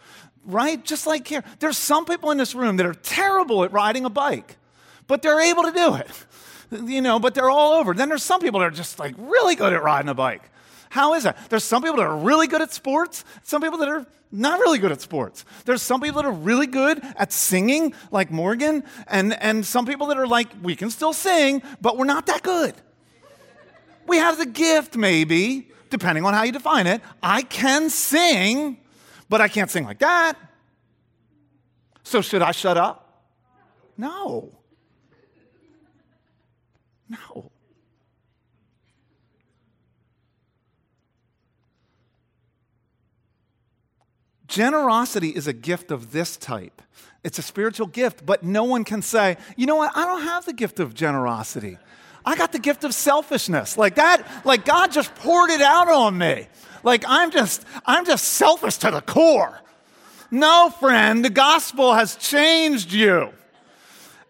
right? 0.43 0.83
Just 0.83 1.05
like 1.05 1.27
here. 1.27 1.43
There's 1.59 1.77
some 1.77 2.05
people 2.05 2.31
in 2.31 2.37
this 2.37 2.55
room 2.55 2.77
that 2.77 2.85
are 2.85 2.93
terrible 2.93 3.63
at 3.63 3.71
riding 3.71 4.05
a 4.05 4.09
bike, 4.09 4.57
but 5.07 5.21
they're 5.21 5.41
able 5.41 5.63
to 5.63 5.71
do 5.71 5.95
it. 5.95 6.09
You 6.71 6.99
know, 6.99 7.19
but 7.19 7.35
they're 7.35 7.49
all 7.49 7.73
over. 7.73 7.93
Then 7.93 8.09
there's 8.09 8.23
some 8.23 8.41
people 8.41 8.59
that 8.59 8.65
are 8.65 8.71
just 8.71 8.97
like 8.97 9.13
really 9.19 9.53
good 9.55 9.71
at 9.71 9.83
riding 9.83 10.09
a 10.09 10.15
bike. 10.15 10.49
How 10.89 11.13
is 11.13 11.23
that? 11.23 11.37
There's 11.49 11.63
some 11.63 11.81
people 11.81 11.97
that 11.97 12.05
are 12.05 12.17
really 12.17 12.47
good 12.47 12.61
at 12.61 12.73
sports, 12.73 13.25
some 13.43 13.61
people 13.61 13.79
that 13.79 13.89
are 13.89 14.05
not 14.31 14.59
really 14.59 14.79
good 14.79 14.91
at 14.91 15.01
sports. 15.01 15.45
There's 15.65 15.81
some 15.81 16.01
people 16.01 16.21
that 16.21 16.27
are 16.27 16.33
really 16.33 16.67
good 16.67 17.01
at 17.17 17.31
singing, 17.31 17.93
like 18.11 18.31
Morgan, 18.31 18.83
and, 19.07 19.33
and 19.41 19.65
some 19.65 19.85
people 19.85 20.07
that 20.07 20.17
are 20.17 20.27
like, 20.27 20.49
we 20.61 20.75
can 20.75 20.89
still 20.89 21.13
sing, 21.13 21.61
but 21.81 21.97
we're 21.97 22.05
not 22.05 22.25
that 22.25 22.43
good. 22.43 22.73
We 24.07 24.17
have 24.17 24.37
the 24.37 24.45
gift, 24.45 24.95
maybe, 24.95 25.69
depending 25.89 26.25
on 26.25 26.33
how 26.33 26.43
you 26.43 26.51
define 26.51 26.87
it. 26.87 27.01
I 27.23 27.41
can 27.41 27.89
sing, 27.89 28.77
but 29.29 29.41
I 29.41 29.47
can't 29.47 29.71
sing 29.71 29.85
like 29.85 29.99
that. 29.99 30.37
So, 32.03 32.21
should 32.21 32.41
I 32.41 32.51
shut 32.51 32.77
up? 32.77 33.25
No. 33.97 34.51
No. 37.09 37.51
Generosity 44.55 45.31
is 45.31 45.47
a 45.47 45.53
gift 45.53 45.91
of 45.91 46.13
this 46.13 46.37
type. 46.37 46.81
It's 47.25 47.37
a 47.37 47.41
spiritual 47.41 47.87
gift, 47.87 48.25
but 48.25 48.41
no 48.41 48.63
one 48.63 48.85
can 48.85 49.01
say, 49.01 49.35
you 49.57 49.65
know 49.65 49.75
what, 49.75 49.91
I 49.93 50.05
don't 50.05 50.21
have 50.21 50.45
the 50.45 50.53
gift 50.53 50.79
of 50.79 50.93
generosity. 50.93 51.77
I 52.25 52.37
got 52.37 52.53
the 52.53 52.59
gift 52.59 52.85
of 52.85 52.95
selfishness. 52.95 53.77
Like 53.77 53.95
that, 53.95 54.25
like 54.45 54.63
God 54.63 54.93
just 54.93 55.13
poured 55.15 55.49
it 55.49 55.59
out 55.59 55.89
on 55.89 56.17
me. 56.17 56.47
Like 56.83 57.03
I'm 57.05 57.31
just, 57.31 57.65
I'm 57.85 58.05
just 58.05 58.23
selfish 58.23 58.77
to 58.77 58.91
the 58.91 59.01
core. 59.01 59.59
No, 60.31 60.73
friend, 60.79 61.25
the 61.25 61.29
gospel 61.29 61.93
has 61.93 62.15
changed 62.15 62.93
you. 62.93 63.33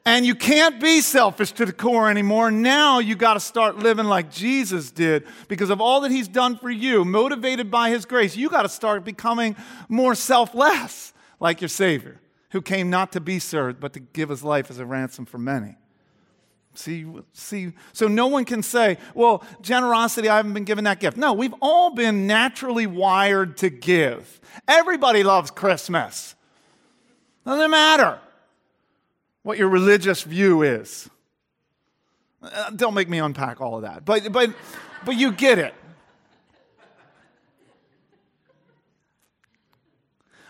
And 0.08 0.24
you 0.24 0.36
can't 0.36 0.80
be 0.80 1.02
selfish 1.02 1.52
to 1.54 1.66
the 1.66 1.74
core 1.74 2.12
anymore. 2.12 2.52
Now 2.52 3.00
you 3.00 3.16
got 3.16 3.34
to 3.34 3.40
start 3.40 3.78
living 3.78 4.06
like 4.06 4.32
Jesus 4.32 4.92
did 4.92 5.26
because 5.48 5.72
of 5.72 5.82
all 5.82 6.02
that 6.02 6.12
he's 6.12 6.28
done 6.28 6.58
for 6.58 6.70
you, 6.70 7.04
motivated 7.04 7.72
by 7.72 7.90
his 7.90 8.06
grace. 8.06 8.38
You 8.38 8.50
got 8.50 8.62
to 8.62 8.70
start 8.70 9.04
becoming 9.04 9.56
more 9.90 10.14
selfless 10.14 11.12
like 11.40 11.60
your 11.60 11.70
Savior, 11.70 12.22
who 12.52 12.62
came 12.62 12.92
not 12.92 13.14
to 13.14 13.20
be 13.20 13.40
served, 13.40 13.80
but 13.80 13.94
to 13.94 14.00
give 14.00 14.30
his 14.30 14.44
life 14.44 14.70
as 14.70 14.78
a 14.78 14.86
ransom 14.86 15.26
for 15.26 15.40
many. 15.40 15.76
See, 16.76 17.06
see, 17.34 17.72
so 17.92 18.08
no 18.08 18.28
one 18.28 18.46
can 18.46 18.62
say, 18.62 18.98
well, 19.16 19.44
generosity, 19.62 20.30
I 20.30 20.36
haven't 20.36 20.54
been 20.54 20.66
given 20.66 20.84
that 20.84 21.00
gift. 21.00 21.18
No, 21.18 21.34
we've 21.34 21.56
all 21.62 21.96
been 21.96 22.28
naturally 22.28 22.86
wired 22.86 23.58
to 23.58 23.70
give. 23.70 24.40
Everybody 24.68 25.24
loves 25.24 25.50
Christmas. 25.50 26.36
Doesn't 27.44 27.72
matter 27.72 28.20
what 29.46 29.60
your 29.60 29.70
religious 29.70 30.24
view 30.24 30.64
is. 30.64 31.08
Uh, 32.42 32.72
don't 32.72 32.96
make 32.96 33.08
me 33.08 33.20
unpack 33.20 33.62
all 33.62 33.76
of 33.76 33.84
that, 33.84 34.04
but, 34.04 34.32
but, 34.32 34.50
but 35.06 35.16
you 35.16 35.32
get 35.32 35.60
it. 35.60 35.76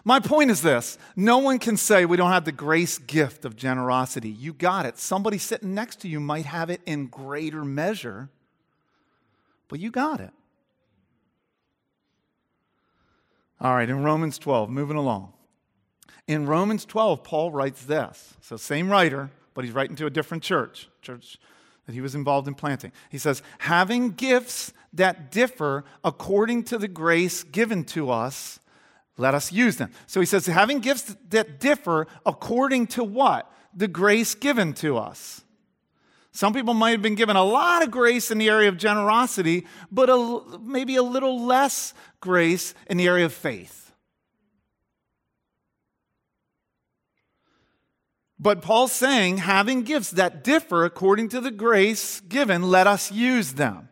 My 0.06 0.22
point 0.22 0.50
is 0.50 0.62
this 0.62 0.98
no 1.14 1.40
one 1.40 1.60
can 1.60 1.76
say 1.76 2.06
we 2.06 2.16
don't 2.16 2.32
have 2.32 2.46
the 2.46 2.54
grace 2.54 2.98
gift 2.98 3.44
of 3.44 3.58
generosity. 3.58 4.30
You 4.30 4.54
got 4.54 4.86
it. 4.86 4.98
Somebody 4.98 5.40
sitting 5.40 5.74
next 5.74 6.00
to 6.02 6.08
you 6.08 6.22
might 6.22 6.46
have 6.46 6.70
it 6.70 6.80
in 6.86 7.08
greater 7.08 7.66
measure, 7.66 8.30
but 9.68 9.82
you 9.82 9.92
got 9.92 10.22
it. 10.22 10.32
All 13.60 13.76
right, 13.76 13.90
in 13.90 14.04
Romans 14.04 14.38
12, 14.38 14.70
moving 14.70 14.96
along. 14.96 15.34
In 16.28 16.48
Romans 16.48 16.86
12, 16.86 17.24
Paul 17.24 17.52
writes 17.52 17.86
this. 17.86 18.34
So, 18.42 18.58
same 18.58 18.90
writer, 18.90 19.30
but 19.54 19.64
he's 19.64 19.74
writing 19.74 19.96
to 19.98 20.06
a 20.06 20.10
different 20.10 20.44
church, 20.44 20.90
church 21.02 21.38
that 21.86 21.94
he 21.94 22.02
was 22.02 22.16
involved 22.16 22.48
in 22.48 22.56
planting. 22.56 22.92
He 23.10 23.18
says, 23.18 23.44
having 23.60 24.12
gifts 24.12 24.74
that 24.94 25.32
differ 25.32 25.84
according 26.04 26.64
to 26.66 26.78
the 26.78 26.88
grace 26.88 27.44
given 27.44 27.84
to 27.86 28.10
us, 28.10 28.60
let 29.18 29.36
us 29.36 29.52
use 29.52 29.78
them. 29.78 29.92
So 30.08 30.20
he 30.20 30.26
says, 30.26 30.48
having 30.48 30.80
gifts 30.80 31.16
that 31.30 31.60
differ 31.60 32.08
according 32.26 32.88
to 32.88 33.04
what? 33.04 33.52
The 33.76 33.88
grace 33.88 34.36
given 34.36 34.74
to 34.76 34.98
us. 34.98 35.44
Some 36.32 36.54
people 36.54 36.74
might 36.74 36.92
have 36.92 37.02
been 37.02 37.16
given 37.16 37.38
a 37.38 37.44
lot 37.44 37.82
of 37.82 37.92
grace 37.92 38.30
in 38.30 38.40
the 38.40 38.50
area 38.50 38.68
of 38.68 38.78
generosity, 38.78 39.66
but 39.90 40.10
a, 40.10 40.42
maybe 40.60 40.98
a 40.98 41.04
little 41.04 41.46
less 41.46 41.94
grace 42.20 42.74
in 42.88 42.98
the 42.98 43.08
area 43.08 43.26
of 43.26 43.34
faith. 43.34 43.85
But 48.46 48.62
Paul's 48.62 48.92
saying, 48.92 49.38
having 49.40 49.82
gifts 49.82 50.12
that 50.12 50.44
differ 50.44 50.86
according 50.86 51.30
to 51.30 51.42
the 51.42 51.50
grace 51.50 52.20
given, 52.20 52.62
let 52.62 52.86
us 52.86 53.12
use 53.12 53.54
them. 53.54 53.90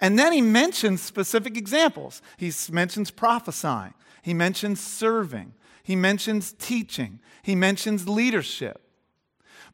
And 0.00 0.18
then 0.18 0.32
he 0.32 0.40
mentions 0.40 1.00
specific 1.00 1.56
examples. 1.56 2.20
He 2.36 2.50
mentions 2.72 3.12
prophesying, 3.12 3.94
he 4.20 4.34
mentions 4.34 4.80
serving, 4.80 5.54
he 5.84 5.94
mentions 5.94 6.54
teaching, 6.54 7.20
he 7.44 7.54
mentions 7.54 8.08
leadership. 8.08 8.82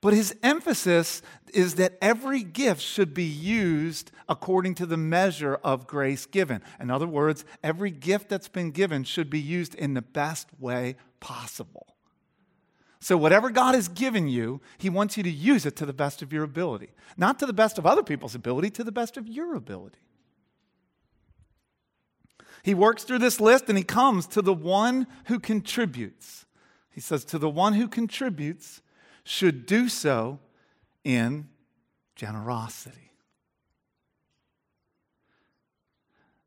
But 0.03 0.13
his 0.13 0.37
emphasis 0.43 1.23
is 1.55 1.77
that 1.77 1.97
every 2.03 2.43
gift 2.43 2.83
should 2.83 3.15
be 3.15 3.25
used 3.25 4.11
according 4.29 4.75
to 4.75 4.85
the 4.85 4.99
measure 4.99 5.55
of 5.65 5.87
grace 5.87 6.27
given. 6.27 6.61
In 6.79 6.91
other 6.91 7.07
words, 7.07 7.47
every 7.65 7.91
gift 7.91 8.29
that's 8.29 8.49
been 8.49 8.71
given 8.71 9.05
should 9.05 9.31
be 9.31 9.41
used 9.41 9.75
in 9.75 9.95
the 9.95 10.03
best 10.03 10.49
way 10.59 10.97
possible. 11.21 11.97
So, 13.01 13.17
whatever 13.17 13.49
God 13.49 13.75
has 13.75 13.89
given 13.89 14.29
you, 14.29 14.61
He 14.77 14.91
wants 14.91 15.17
you 15.17 15.23
to 15.23 15.31
use 15.31 15.65
it 15.65 15.75
to 15.77 15.87
the 15.87 15.93
best 15.93 16.21
of 16.21 16.33
your 16.33 16.45
ability. 16.45 16.91
Not 17.17 17.39
to 17.39 17.47
the 17.47 17.53
best 17.53 17.79
of 17.79 17.87
other 17.87 18.03
people's 18.03 18.35
ability, 18.35 18.71
to 18.71 18.85
the 18.85 18.93
best 18.93 19.17
of 19.17 19.27
your 19.27 19.55
ability. 19.55 19.99
He 22.63 22.75
works 22.75 23.05
through 23.05 23.21
this 23.21 23.41
list 23.41 23.69
and 23.69 23.79
he 23.79 23.85
comes 23.85 24.27
to 24.29 24.43
the 24.43 24.53
one 24.53 25.07
who 25.27 25.39
contributes. 25.39 26.45
He 26.91 27.01
says, 27.01 27.25
To 27.27 27.39
the 27.39 27.49
one 27.49 27.73
who 27.73 27.89
contributes 27.89 28.83
should 29.25 29.65
do 29.65 29.89
so 29.89 30.39
in 31.03 31.49
generosity. 32.17 33.13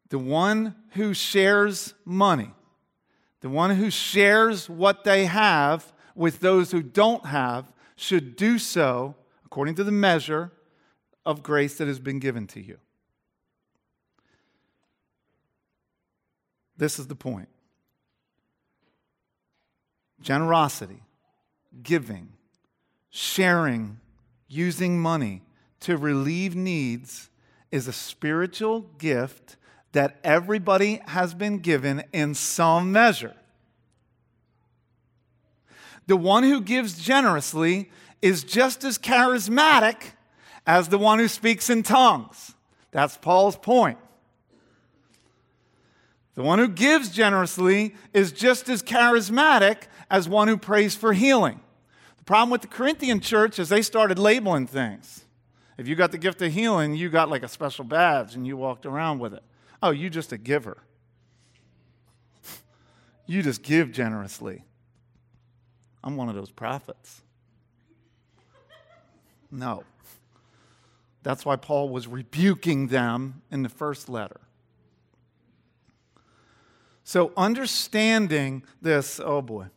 The 0.10 0.20
one 0.20 0.76
who 0.92 1.16
shares 1.16 1.96
money, 2.06 2.52
the 3.42 3.50
one 3.50 3.72
who 3.72 3.90
shares 3.90 4.70
what 4.70 5.04
they 5.04 5.26
have 5.26 5.92
with 6.16 6.40
those 6.40 6.72
who 6.72 6.82
don't 6.82 7.26
have 7.26 7.72
should 7.96 8.36
do 8.36 8.58
so 8.58 9.16
according 9.46 9.76
to 9.76 9.84
the 9.84 9.92
measure 9.92 10.52
of 11.26 11.44
grace 11.44 11.78
that 11.78 11.88
has 11.88 12.00
been 12.00 12.20
given 12.20 12.48
to 12.48 12.62
you. 12.62 12.78
This 16.78 17.00
is 17.00 17.08
the 17.08 17.16
point 17.16 17.50
generosity, 20.22 21.04
giving, 21.84 22.30
sharing, 23.10 24.00
using 24.48 25.00
money 25.00 25.42
to 25.82 25.98
relieve 25.98 26.56
needs 26.56 27.30
is 27.72 27.88
a 27.88 27.94
spiritual 27.94 28.82
gift 28.98 29.58
that 29.92 30.20
everybody 30.24 31.02
has 31.08 31.34
been 31.34 31.60
given 31.60 32.04
in 32.14 32.34
some 32.34 32.92
measure. 32.92 33.36
The 36.08 36.18
one 36.18 36.44
who 36.44 36.62
gives 36.62 37.02
generously 37.02 37.90
is 38.22 38.44
just 38.44 38.84
as 38.84 38.98
charismatic 38.98 40.12
as 40.66 40.90
the 40.90 40.98
one 40.98 41.20
who 41.20 41.28
speaks 41.28 41.70
in 41.70 41.84
tongues. 41.84 42.56
That's 42.92 43.18
Paul's 43.18 43.58
point. 43.58 43.98
The 46.36 46.44
one 46.44 46.60
who 46.60 46.68
gives 46.68 47.10
generously 47.10 47.96
is 48.14 48.32
just 48.32 48.68
as 48.70 48.82
charismatic 48.82 49.84
as 50.10 50.28
one 50.28 50.48
who 50.48 50.58
prays 50.58 50.96
for 50.96 51.14
healing. 51.14 51.60
The 52.18 52.24
problem 52.24 52.50
with 52.50 52.62
the 52.62 52.68
Corinthian 52.68 53.20
church 53.20 53.60
is 53.60 53.70
they 53.70 53.82
started 53.82 54.18
labeling 54.18 54.68
things. 54.68 55.26
If 55.78 55.88
you 55.88 55.96
got 55.96 56.12
the 56.12 56.18
gift 56.18 56.42
of 56.42 56.54
healing, 56.54 56.96
you 56.96 57.10
got 57.10 57.30
like 57.30 57.44
a 57.44 57.48
special 57.48 57.84
badge 57.84 58.36
and 58.36 58.48
you 58.48 58.58
walked 58.58 58.86
around 58.86 59.20
with 59.20 59.34
it. 59.34 59.44
Oh, 59.82 59.92
you 59.92 60.10
just 60.10 60.32
a 60.32 60.38
giver. 60.38 60.78
you 63.26 63.42
just 63.42 63.62
give 63.64 63.92
generously. 63.92 64.64
I'm 66.04 66.18
one 66.18 66.30
of 66.30 66.36
those 66.36 66.52
prophets. 66.52 67.22
No. 69.50 69.84
That's 71.22 71.46
why 71.46 71.56
Paul 71.56 71.90
was 71.90 72.08
rebuking 72.08 72.88
them 72.88 73.42
in 73.50 73.64
the 73.64 73.70
first 73.70 74.10
letter. 74.10 74.42
So, 77.06 77.32
understanding 77.36 78.64
this, 78.82 79.20
oh 79.24 79.42
boy, 79.42 79.68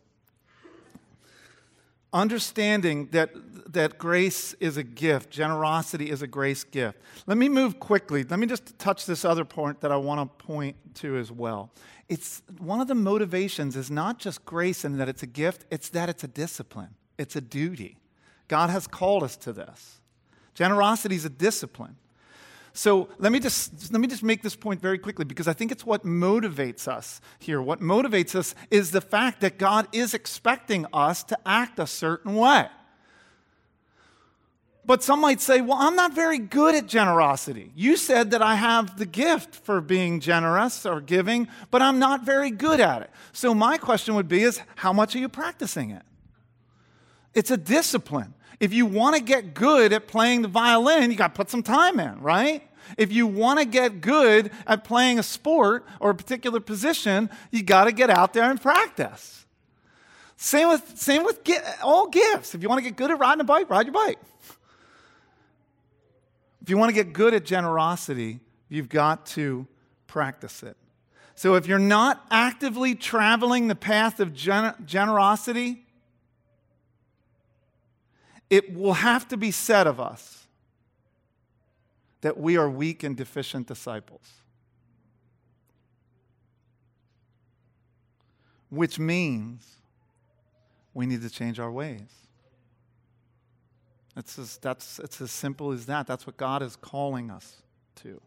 understanding 2.13 3.07
that, 3.11 3.31
that 3.71 3.97
grace 3.97 4.53
is 4.59 4.77
a 4.77 4.83
gift, 4.83 5.29
generosity 5.29 6.09
is 6.09 6.21
a 6.21 6.27
grace 6.27 6.63
gift. 6.63 6.97
Let 7.25 7.37
me 7.37 7.49
move 7.49 7.79
quickly. 7.79 8.23
Let 8.23 8.39
me 8.39 8.47
just 8.47 8.79
touch 8.79 9.05
this 9.05 9.25
other 9.25 9.45
point 9.45 9.81
that 9.81 9.91
I 9.91 9.97
want 9.97 10.39
to 10.39 10.45
point 10.45 10.77
to 10.95 11.17
as 11.17 11.31
well. 11.31 11.71
It's 12.09 12.41
one 12.57 12.79
of 12.79 12.87
the 12.87 12.95
motivations 12.95 13.75
is 13.75 13.91
not 13.91 14.19
just 14.19 14.45
grace 14.45 14.85
and 14.85 14.99
that 14.99 15.09
it's 15.09 15.23
a 15.23 15.27
gift, 15.27 15.65
it's 15.69 15.89
that 15.89 16.09
it's 16.09 16.23
a 16.23 16.27
discipline, 16.27 16.95
it's 17.17 17.35
a 17.35 17.41
duty. 17.41 17.97
God 18.47 18.69
has 18.69 18.87
called 18.87 19.23
us 19.23 19.35
to 19.37 19.51
this. 19.51 19.99
Generosity 20.53 21.15
is 21.15 21.25
a 21.25 21.29
discipline. 21.29 21.97
So 22.73 23.09
let 23.17 23.31
me, 23.31 23.39
just, 23.39 23.91
let 23.91 23.99
me 23.99 24.07
just 24.07 24.21
make 24.21 24.43
this 24.43 24.55
point 24.55 24.81
very 24.81 24.99
quickly 24.99 25.25
because 25.25 25.47
I 25.47 25.53
think 25.53 25.71
it's 25.71 25.85
what 25.85 26.05
motivates 26.05 26.87
us 26.87 27.19
here. 27.39 27.59
What 27.59 27.81
motivates 27.81 28.35
us 28.35 28.53
is 28.69 28.91
the 28.91 29.01
fact 29.01 29.41
that 29.41 29.57
God 29.57 29.87
is 29.91 30.13
expecting 30.13 30.85
us 30.93 31.23
to 31.23 31.37
act 31.43 31.79
a 31.79 31.87
certain 31.87 32.35
way. 32.35 32.67
But 34.87 35.03
some 35.03 35.19
might 35.19 35.41
say, 35.41 35.59
well, 35.59 35.77
I'm 35.77 35.97
not 35.97 36.13
very 36.13 36.39
good 36.39 36.73
at 36.73 36.87
generosity. 36.87 37.73
You 37.75 37.97
said 37.97 38.31
that 38.31 38.41
I 38.41 38.55
have 38.55 38.97
the 38.97 39.05
gift 39.05 39.53
for 39.53 39.81
being 39.81 40.21
generous 40.21 40.85
or 40.85 41.01
giving, 41.01 41.49
but 41.71 41.81
I'm 41.81 41.99
not 41.99 42.23
very 42.23 42.49
good 42.49 42.79
at 42.79 43.01
it. 43.01 43.09
So 43.33 43.53
my 43.53 43.77
question 43.77 44.15
would 44.15 44.29
be 44.29 44.43
is 44.43 44.61
how 44.77 44.93
much 44.93 45.13
are 45.13 45.19
you 45.19 45.27
practicing 45.27 45.91
it? 45.91 46.03
It's 47.33 47.51
a 47.51 47.57
discipline. 47.57 48.33
If 48.61 48.73
you 48.73 48.85
want 48.85 49.17
to 49.17 49.21
get 49.21 49.53
good 49.53 49.91
at 49.91 50.07
playing 50.07 50.41
the 50.41 50.47
violin, 50.47 51.11
you 51.11 51.17
got 51.17 51.35
to 51.35 51.37
put 51.37 51.49
some 51.49 51.63
time 51.63 51.99
in, 51.99 52.21
right? 52.21 52.63
If 52.97 53.11
you 53.11 53.27
want 53.27 53.59
to 53.59 53.65
get 53.65 53.99
good 53.99 54.51
at 54.65 54.85
playing 54.85 55.19
a 55.19 55.23
sport 55.23 55.85
or 55.99 56.11
a 56.11 56.15
particular 56.15 56.61
position, 56.61 57.29
you 57.51 57.61
got 57.61 57.83
to 57.83 57.91
get 57.91 58.09
out 58.09 58.31
there 58.31 58.49
and 58.49 58.59
practice. 58.59 59.45
Same 60.37 60.69
with, 60.69 60.97
same 60.97 61.25
with 61.25 61.41
all 61.83 62.07
gifts. 62.07 62.55
If 62.55 62.61
you 62.61 62.69
want 62.69 62.79
to 62.79 62.83
get 62.83 62.95
good 62.95 63.11
at 63.11 63.19
riding 63.19 63.41
a 63.41 63.43
bike, 63.43 63.69
ride 63.69 63.87
your 63.87 63.93
bike. 63.93 64.19
If 66.67 66.71
you 66.71 66.77
want 66.77 66.89
to 66.89 66.93
get 66.93 67.13
good 67.13 67.33
at 67.33 67.45
generosity, 67.45 68.41
you've 68.67 68.89
got 68.89 69.25
to 69.27 69.65
practice 70.05 70.63
it. 70.63 70.75
So 71.33 71.55
if 71.55 71.65
you're 71.65 71.79
not 71.79 72.25
actively 72.29 72.93
traveling 72.93 73.69
the 73.69 73.75
path 73.75 74.19
of 74.19 74.33
gener- 74.33 74.85
generosity, 74.85 75.85
it 78.49 78.75
will 78.75 78.95
have 78.95 79.29
to 79.29 79.37
be 79.37 79.49
said 79.49 79.87
of 79.87 80.01
us 80.01 80.45
that 82.19 82.37
we 82.37 82.57
are 82.57 82.69
weak 82.69 83.01
and 83.01 83.15
deficient 83.15 83.65
disciples. 83.65 84.29
Which 88.69 88.99
means 88.99 89.65
we 90.93 91.05
need 91.05 91.21
to 91.21 91.29
change 91.29 91.61
our 91.61 91.71
ways. 91.71 92.26
It's 94.17 94.37
as, 94.39 94.57
that's, 94.57 94.99
it's 94.99 95.21
as 95.21 95.31
simple 95.31 95.71
as 95.71 95.85
that. 95.85 96.07
That's 96.07 96.27
what 96.27 96.37
God 96.37 96.61
is 96.63 96.75
calling 96.75 97.29
us 97.29 97.61
to. 97.97 98.19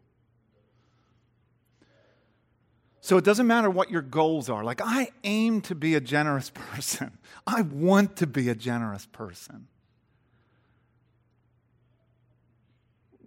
So 3.01 3.17
it 3.17 3.25
doesn't 3.25 3.47
matter 3.47 3.69
what 3.69 3.91
your 3.91 4.03
goals 4.03 4.49
are. 4.49 4.63
Like, 4.63 4.81
I 4.83 5.09
aim 5.25 5.63
to 5.63 5.75
be 5.75 5.95
a 5.95 6.01
generous 6.01 6.51
person, 6.55 7.19
I 7.47 7.63
want 7.63 8.17
to 8.17 8.27
be 8.27 8.49
a 8.49 8.55
generous 8.55 9.07
person. 9.07 9.67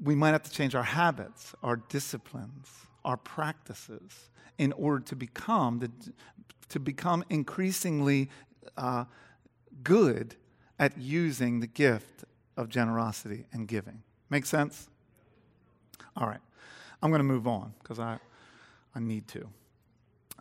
we 0.04 0.16
might 0.16 0.32
have 0.32 0.44
to 0.44 0.52
change 0.52 0.76
our 0.76 0.84
habits, 0.84 1.56
our 1.64 1.78
disciplines, 1.78 2.68
our 3.06 3.18
practices 3.18 4.30
in 4.58 4.74
order 4.74 5.04
to 5.06 5.16
become, 5.16 5.80
the, 5.80 5.92
to 6.70 6.80
become 6.80 7.24
increasingly 7.30 8.30
uh, 8.78 9.06
good 9.84 10.36
at 10.78 10.98
using 10.98 11.62
the 11.62 11.68
gift 11.68 12.26
of 12.58 12.70
generosity 12.70 13.46
and 13.52 13.68
giving. 13.68 14.04
Make 14.30 14.46
sense? 14.46 14.90
All 16.16 16.28
right. 16.28 16.40
I'm 17.02 17.10
going 17.10 17.20
to 17.20 17.24
move 17.24 17.48
on 17.48 17.74
because 17.82 18.00
I, 18.00 18.20
I 18.96 19.00
need 19.00 19.28
to. 19.30 19.50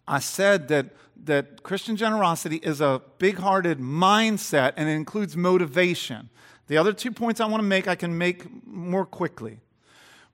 I 0.06 0.18
said 0.18 0.68
that, 0.68 0.86
that 1.24 1.62
Christian 1.62 1.96
generosity 1.96 2.56
is 2.56 2.80
a 2.80 3.00
big 3.18 3.38
hearted 3.38 3.78
mindset 3.78 4.72
and 4.76 4.88
it 4.88 4.92
includes 4.92 5.36
motivation. 5.36 6.28
The 6.66 6.76
other 6.76 6.92
two 6.92 7.12
points 7.12 7.40
I 7.40 7.46
want 7.46 7.62
to 7.62 7.66
make, 7.66 7.88
I 7.88 7.94
can 7.94 8.16
make 8.16 8.46
more 8.66 9.04
quickly. 9.04 9.60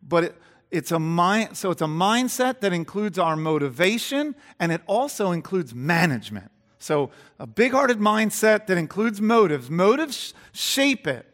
But 0.07 0.25
it, 0.25 0.37
it's 0.71 0.93
a 0.93 0.99
mind, 0.99 1.57
so 1.57 1.71
it's 1.71 1.83
a 1.83 1.87
mindset 1.87 2.61
that 2.61 2.73
includes 2.73 3.19
our 3.19 3.37
motivation 3.37 4.35
and 4.61 4.71
it 4.71 4.83
also 4.87 5.33
includes 5.33 5.75
management. 5.75 6.51
So 6.79 7.11
a 7.39 7.47
big-hearted 7.47 7.99
mindset 7.99 8.67
that 8.67 8.79
includes 8.79 9.21
motives. 9.21 9.71
Motives 9.71 10.35
shape 10.53 11.07
it. 11.07 11.28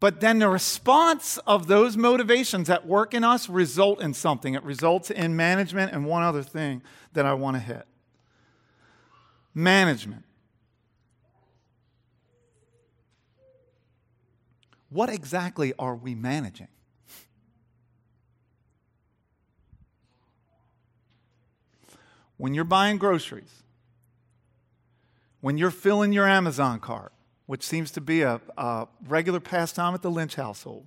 But 0.00 0.20
then 0.20 0.38
the 0.38 0.48
response 0.48 1.38
of 1.46 1.66
those 1.66 1.96
motivations 1.96 2.68
that 2.68 2.86
work 2.86 3.12
in 3.12 3.22
us 3.22 3.48
result 3.48 4.00
in 4.00 4.14
something. 4.14 4.54
It 4.54 4.62
results 4.64 5.10
in 5.10 5.36
management 5.36 5.92
and 5.92 6.06
one 6.06 6.22
other 6.22 6.42
thing 6.42 6.82
that 7.12 7.26
I 7.26 7.34
want 7.34 7.56
to 7.56 7.60
hit. 7.60 7.86
Management. 9.54 10.24
what 14.90 15.08
exactly 15.08 15.72
are 15.78 15.94
we 15.94 16.14
managing? 16.14 16.68
When 22.36 22.54
you're 22.54 22.64
buying 22.64 22.98
groceries, 22.98 23.62
when 25.40 25.58
you're 25.58 25.70
filling 25.70 26.12
your 26.12 26.26
Amazon 26.26 26.80
cart, 26.80 27.12
which 27.50 27.66
seems 27.66 27.90
to 27.90 28.00
be 28.00 28.22
a, 28.22 28.40
a 28.56 28.86
regular 29.08 29.40
pastime 29.40 29.92
at 29.92 30.02
the 30.02 30.08
Lynch 30.08 30.36
household, 30.36 30.86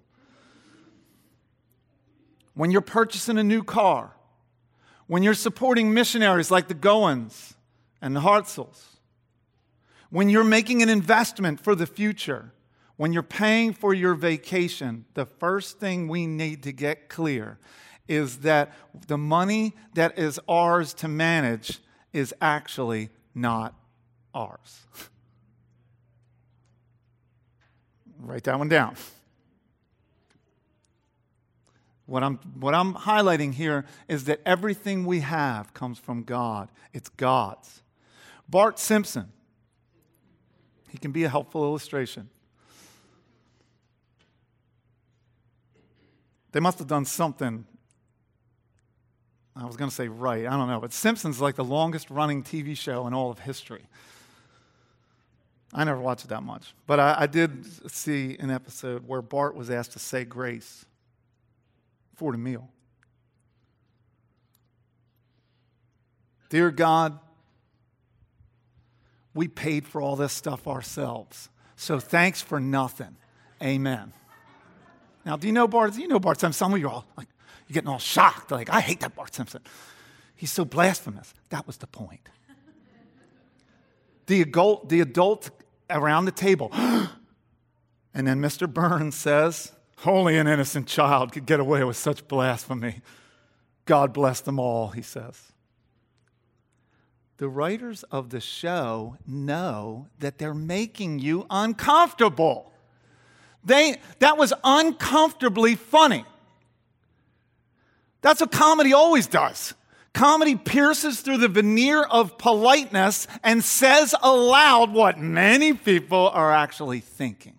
when 2.53 2.71
you're 2.71 2.79
purchasing 2.79 3.37
a 3.37 3.43
new 3.43 3.61
car, 3.61 4.13
when 5.07 5.23
you're 5.23 5.33
supporting 5.33 5.93
missionaries 5.93 6.49
like 6.51 6.69
the 6.69 6.73
Goins 6.73 7.55
and 8.01 8.15
the 8.15 8.21
Hartzels, 8.21 8.81
when 10.09 10.29
you're 10.29 10.45
making 10.45 10.81
an 10.81 10.87
investment 10.87 11.59
for 11.59 11.75
the 11.75 11.85
future, 11.85 12.53
when 12.95 13.11
you're 13.11 13.23
paying 13.23 13.73
for 13.73 13.93
your 13.93 14.13
vacation, 14.13 15.03
the 15.15 15.25
first 15.25 15.81
thing 15.81 16.07
we 16.07 16.25
need 16.25 16.63
to 16.63 16.71
get 16.71 17.09
clear 17.09 17.59
is 18.07 18.37
that 18.37 18.71
the 19.07 19.17
money 19.17 19.73
that 19.95 20.17
is 20.17 20.39
ours 20.47 20.93
to 20.93 21.09
manage 21.09 21.81
is 22.13 22.33
actually 22.39 23.09
not 23.35 23.75
ours. 24.33 24.85
Write 28.23 28.45
that 28.45 28.57
one 28.57 28.69
down. 28.69 28.95
What 32.05 32.23
I'm, 32.23 32.37
what 32.59 32.73
I'm 32.73 32.93
highlighting 32.93 33.53
here 33.53 33.85
is 34.07 34.25
that 34.25 34.41
everything 34.45 35.05
we 35.05 35.21
have 35.21 35.73
comes 35.73 35.99
from 35.99 36.23
God. 36.23 36.69
It's 36.93 37.09
God's. 37.09 37.81
Bart 38.47 38.79
Simpson, 38.79 39.31
he 40.89 40.97
can 40.97 41.11
be 41.11 41.23
a 41.23 41.29
helpful 41.29 41.63
illustration. 41.63 42.29
They 46.51 46.59
must 46.59 46.77
have 46.79 46.87
done 46.87 47.05
something. 47.05 47.65
I 49.55 49.65
was 49.65 49.75
going 49.75 49.89
to 49.89 49.95
say 49.95 50.07
right. 50.07 50.45
I 50.45 50.51
don't 50.51 50.67
know. 50.67 50.79
But 50.79 50.93
Simpsons 50.93 51.41
like 51.41 51.55
the 51.55 51.63
longest 51.63 52.09
running 52.09 52.43
TV 52.43 52.77
show 52.77 53.07
in 53.07 53.13
all 53.13 53.31
of 53.31 53.39
history. 53.39 53.83
I 55.73 55.83
never 55.83 55.99
watched 55.99 56.25
it 56.25 56.27
that 56.27 56.43
much. 56.43 56.73
But 56.85 56.99
I, 56.99 57.15
I 57.21 57.27
did 57.27 57.91
see 57.91 58.37
an 58.39 58.51
episode 58.51 59.07
where 59.07 59.21
Bart 59.21 59.55
was 59.55 59.69
asked 59.69 59.93
to 59.93 59.99
say 59.99 60.23
grace 60.23 60.85
for 62.15 62.31
the 62.31 62.37
meal. 62.37 62.69
Dear 66.49 66.69
God, 66.69 67.17
we 69.33 69.47
paid 69.47 69.87
for 69.87 69.99
all 69.99 70.15
this 70.15 70.31
stuff 70.31 70.67
ourselves. 70.67 71.49
So 71.75 71.99
thanks 71.99 72.41
for 72.41 72.59
nothing. 72.59 73.15
Amen. 73.61 74.13
Now, 75.25 75.37
do 75.37 75.47
you 75.47 75.53
know 75.53 75.67
Bart? 75.67 75.95
Do 75.95 76.01
you 76.01 76.07
know 76.07 76.19
Bart 76.19 76.39
Simpson? 76.39 76.57
Some 76.57 76.73
of 76.73 76.79
you 76.79 76.87
are 76.87 76.91
all 76.91 77.05
like, 77.17 77.27
you're 77.67 77.73
getting 77.73 77.89
all 77.89 77.97
shocked. 77.97 78.51
Like, 78.51 78.69
I 78.69 78.81
hate 78.81 78.99
that 78.99 79.15
Bart 79.15 79.33
Simpson. 79.33 79.61
He's 80.35 80.51
so 80.51 80.65
blasphemous. 80.65 81.33
That 81.49 81.65
was 81.65 81.77
the 81.77 81.87
point. 81.87 82.29
the, 84.27 84.41
adult, 84.41 84.89
the 84.89 85.01
adult 85.01 85.49
around 85.89 86.25
the 86.25 86.31
table, 86.31 86.69
and 86.73 88.27
then 88.27 88.41
Mr. 88.41 88.71
Burns 88.71 89.15
says, 89.15 89.71
Only 90.05 90.37
an 90.37 90.47
innocent 90.47 90.87
child 90.87 91.31
could 91.31 91.45
get 91.45 91.59
away 91.59 91.83
with 91.83 91.97
such 91.97 92.27
blasphemy. 92.27 93.01
God 93.85 94.13
bless 94.13 94.41
them 94.41 94.59
all, 94.59 94.89
he 94.89 95.01
says. 95.01 95.53
The 97.37 97.49
writers 97.49 98.03
of 98.03 98.29
the 98.29 98.39
show 98.39 99.17
know 99.27 100.07
that 100.19 100.37
they're 100.37 100.53
making 100.53 101.19
you 101.19 101.45
uncomfortable. 101.49 102.71
They, 103.65 103.97
that 104.19 104.37
was 104.37 104.53
uncomfortably 104.63 105.75
funny. 105.75 106.25
That's 108.21 108.39
what 108.39 108.51
comedy 108.51 108.93
always 108.93 109.27
does. 109.27 109.73
Comedy 110.13 110.55
pierces 110.55 111.21
through 111.21 111.37
the 111.37 111.47
veneer 111.47 112.03
of 112.03 112.37
politeness 112.37 113.27
and 113.43 113.63
says 113.63 114.13
aloud 114.21 114.93
what 114.93 115.17
many 115.17 115.73
people 115.73 116.29
are 116.29 116.53
actually 116.53 116.99
thinking. 116.99 117.55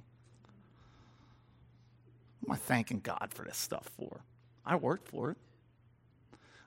What 2.40 2.54
am 2.56 2.62
I 2.62 2.66
thanking 2.66 3.00
God 3.00 3.30
for 3.34 3.44
this 3.44 3.56
stuff 3.56 3.90
for? 3.96 4.20
I 4.64 4.76
worked 4.76 5.08
for 5.08 5.32
it. 5.32 5.36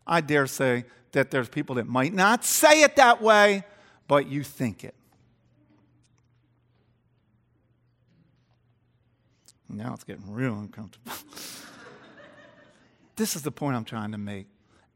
I 0.05 0.19
dare 0.19 0.47
say 0.47 0.85
that 1.13 1.31
there's 1.31 1.47
people 1.47 1.75
that 1.75 1.87
might 1.87 2.13
not 2.13 2.43
say 2.43 2.81
it 2.81 2.97
that 2.97 3.21
way, 3.21 3.63
but 4.07 4.27
you 4.27 4.43
think 4.43 4.83
it. 4.83 4.95
Now 9.69 9.93
it's 9.93 10.03
getting 10.03 10.31
real 10.31 10.53
uncomfortable. 10.53 11.11
this 13.15 13.35
is 13.35 13.41
the 13.41 13.51
point 13.51 13.75
I'm 13.75 13.85
trying 13.85 14.11
to 14.11 14.17
make. 14.17 14.47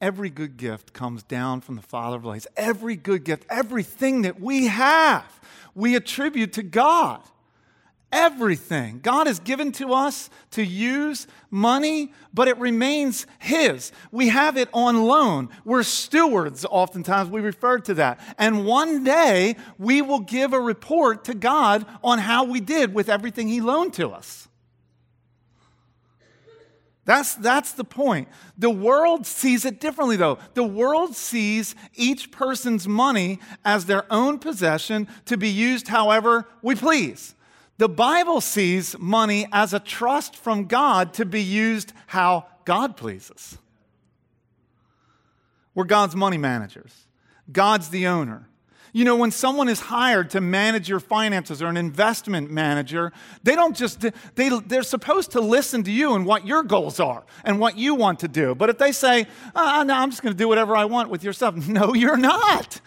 Every 0.02 0.32
good 0.32 0.58
gift 0.58 0.94
comes 0.94 1.22
down 1.22 1.62
from 1.62 1.76
the 1.76 1.84
Father 1.84 2.18
of 2.18 2.26
lights. 2.26 2.48
Every 2.58 2.96
good 2.96 3.24
gift, 3.24 3.46
everything 3.50 4.24
that 4.24 4.42
we 4.42 4.66
have, 4.66 5.40
we 5.76 5.96
attribute 5.96 6.54
to 6.54 6.64
God. 6.64 7.22
Everything. 8.12 9.00
God 9.02 9.28
has 9.28 9.40
given 9.40 9.72
to 9.74 9.94
us 9.94 10.30
to 10.52 10.66
use 10.66 11.28
money, 11.50 12.12
but 12.34 12.50
it 12.50 12.58
remains 12.58 13.26
His. 13.40 13.94
We 14.12 14.30
have 14.30 14.58
it 14.58 14.68
on 14.74 15.04
loan. 15.04 15.48
We're 15.64 15.84
stewards, 15.84 16.66
oftentimes 16.66 17.30
we 17.30 17.40
refer 17.40 17.80
to 17.80 17.94
that. 17.94 18.20
And 18.38 18.66
one 18.66 19.06
day 19.06 19.56
we 19.78 20.02
will 20.02 20.20
give 20.20 20.52
a 20.52 20.60
report 20.60 21.24
to 21.26 21.34
God 21.34 21.86
on 22.04 22.18
how 22.18 22.44
we 22.44 22.60
did 22.60 22.94
with 22.94 23.08
everything 23.08 23.48
He 23.48 23.62
loaned 23.62 23.94
to 23.94 24.10
us. 24.10 24.50
That's, 27.06 27.34
that's 27.36 27.74
the 27.74 27.84
point. 27.84 28.28
The 28.58 28.70
world 28.70 29.26
sees 29.26 29.66
it 29.66 29.80
differently, 29.80 30.18
though. 30.18 30.38
The 30.54 30.64
world 30.64 31.16
sees 31.16 31.76
each 31.96 32.32
person's 32.32 32.88
money 32.88 33.40
as 33.66 33.86
their 33.86 34.06
own 34.14 34.38
possession 34.38 35.08
to 35.26 35.36
be 35.36 35.50
used 35.50 35.88
however 35.88 36.48
we 36.62 36.76
please. 36.76 37.34
The 37.80 37.90
Bible 37.90 38.42
sees 38.42 38.96
money 39.00 39.48
as 39.52 39.74
a 39.74 39.80
trust 39.80 40.36
from 40.36 40.66
God 40.66 41.16
to 41.16 41.26
be 41.26 41.42
used 41.42 41.94
how 42.06 42.46
God 42.66 42.96
pleases. 42.96 43.58
We're 45.74 45.86
God's 45.86 46.16
money 46.16 46.38
managers, 46.38 47.08
God's 47.52 47.90
the 47.90 48.06
owner. 48.06 48.48
You 48.94 49.06
know, 49.06 49.16
when 49.16 49.32
someone 49.32 49.70
is 49.70 49.80
hired 49.80 50.30
to 50.32 50.42
manage 50.42 50.90
your 50.90 51.00
finances 51.00 51.62
or 51.62 51.68
an 51.68 51.78
investment 51.78 52.52
manager, 52.52 53.14
they 53.44 53.56
don't 53.56 53.76
just, 53.76 54.06
they, 54.36 54.50
they're 54.50 54.84
supposed 54.84 55.32
to 55.32 55.42
listen 55.42 55.84
to 55.84 55.92
you 55.92 56.14
and 56.16 56.26
what 56.26 56.46
your 56.46 56.62
goals 56.64 57.00
are 57.00 57.24
and 57.46 57.60
what 57.60 57.78
you 57.78 57.96
want 57.96 58.20
to 58.20 58.28
do. 58.28 58.54
But 58.54 58.70
if 58.70 58.78
they 58.78 58.92
say, 58.92 59.28
oh, 59.56 59.84
no, 59.84 59.94
I'm 59.94 60.10
just 60.10 60.22
going 60.22 60.34
to 60.34 60.38
do 60.38 60.48
whatever 60.48 60.76
I 60.76 60.86
want 60.86 61.10
with 61.10 61.24
your 61.24 61.34
stuff, 61.34 61.56
no, 61.68 61.94
you're 61.94 62.18
not. 62.18 62.82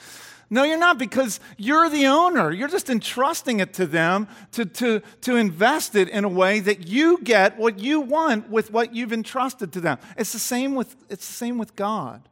No, 0.50 0.62
you're 0.62 0.78
not 0.78 0.98
because 0.98 1.40
you're 1.56 1.88
the 1.88 2.06
owner. 2.06 2.52
You're 2.52 2.68
just 2.68 2.90
entrusting 2.90 3.60
it 3.60 3.72
to 3.74 3.86
them 3.86 4.28
to, 4.52 4.66
to, 4.66 5.00
to 5.22 5.36
invest 5.36 5.96
it 5.96 6.10
in 6.10 6.24
a 6.24 6.28
way 6.28 6.60
that 6.60 6.86
you 6.86 7.18
get 7.22 7.56
what 7.56 7.78
you 7.78 8.00
want 8.00 8.50
with 8.50 8.70
what 8.70 8.94
you've 8.94 9.12
entrusted 9.12 9.72
to 9.72 9.80
them. 9.80 9.98
It's 10.18 10.32
the 10.32 10.38
same 10.38 10.74
with, 10.74 10.94
it's 11.08 11.26
the 11.26 11.32
same 11.32 11.56
with 11.56 11.74
God. 11.74 12.28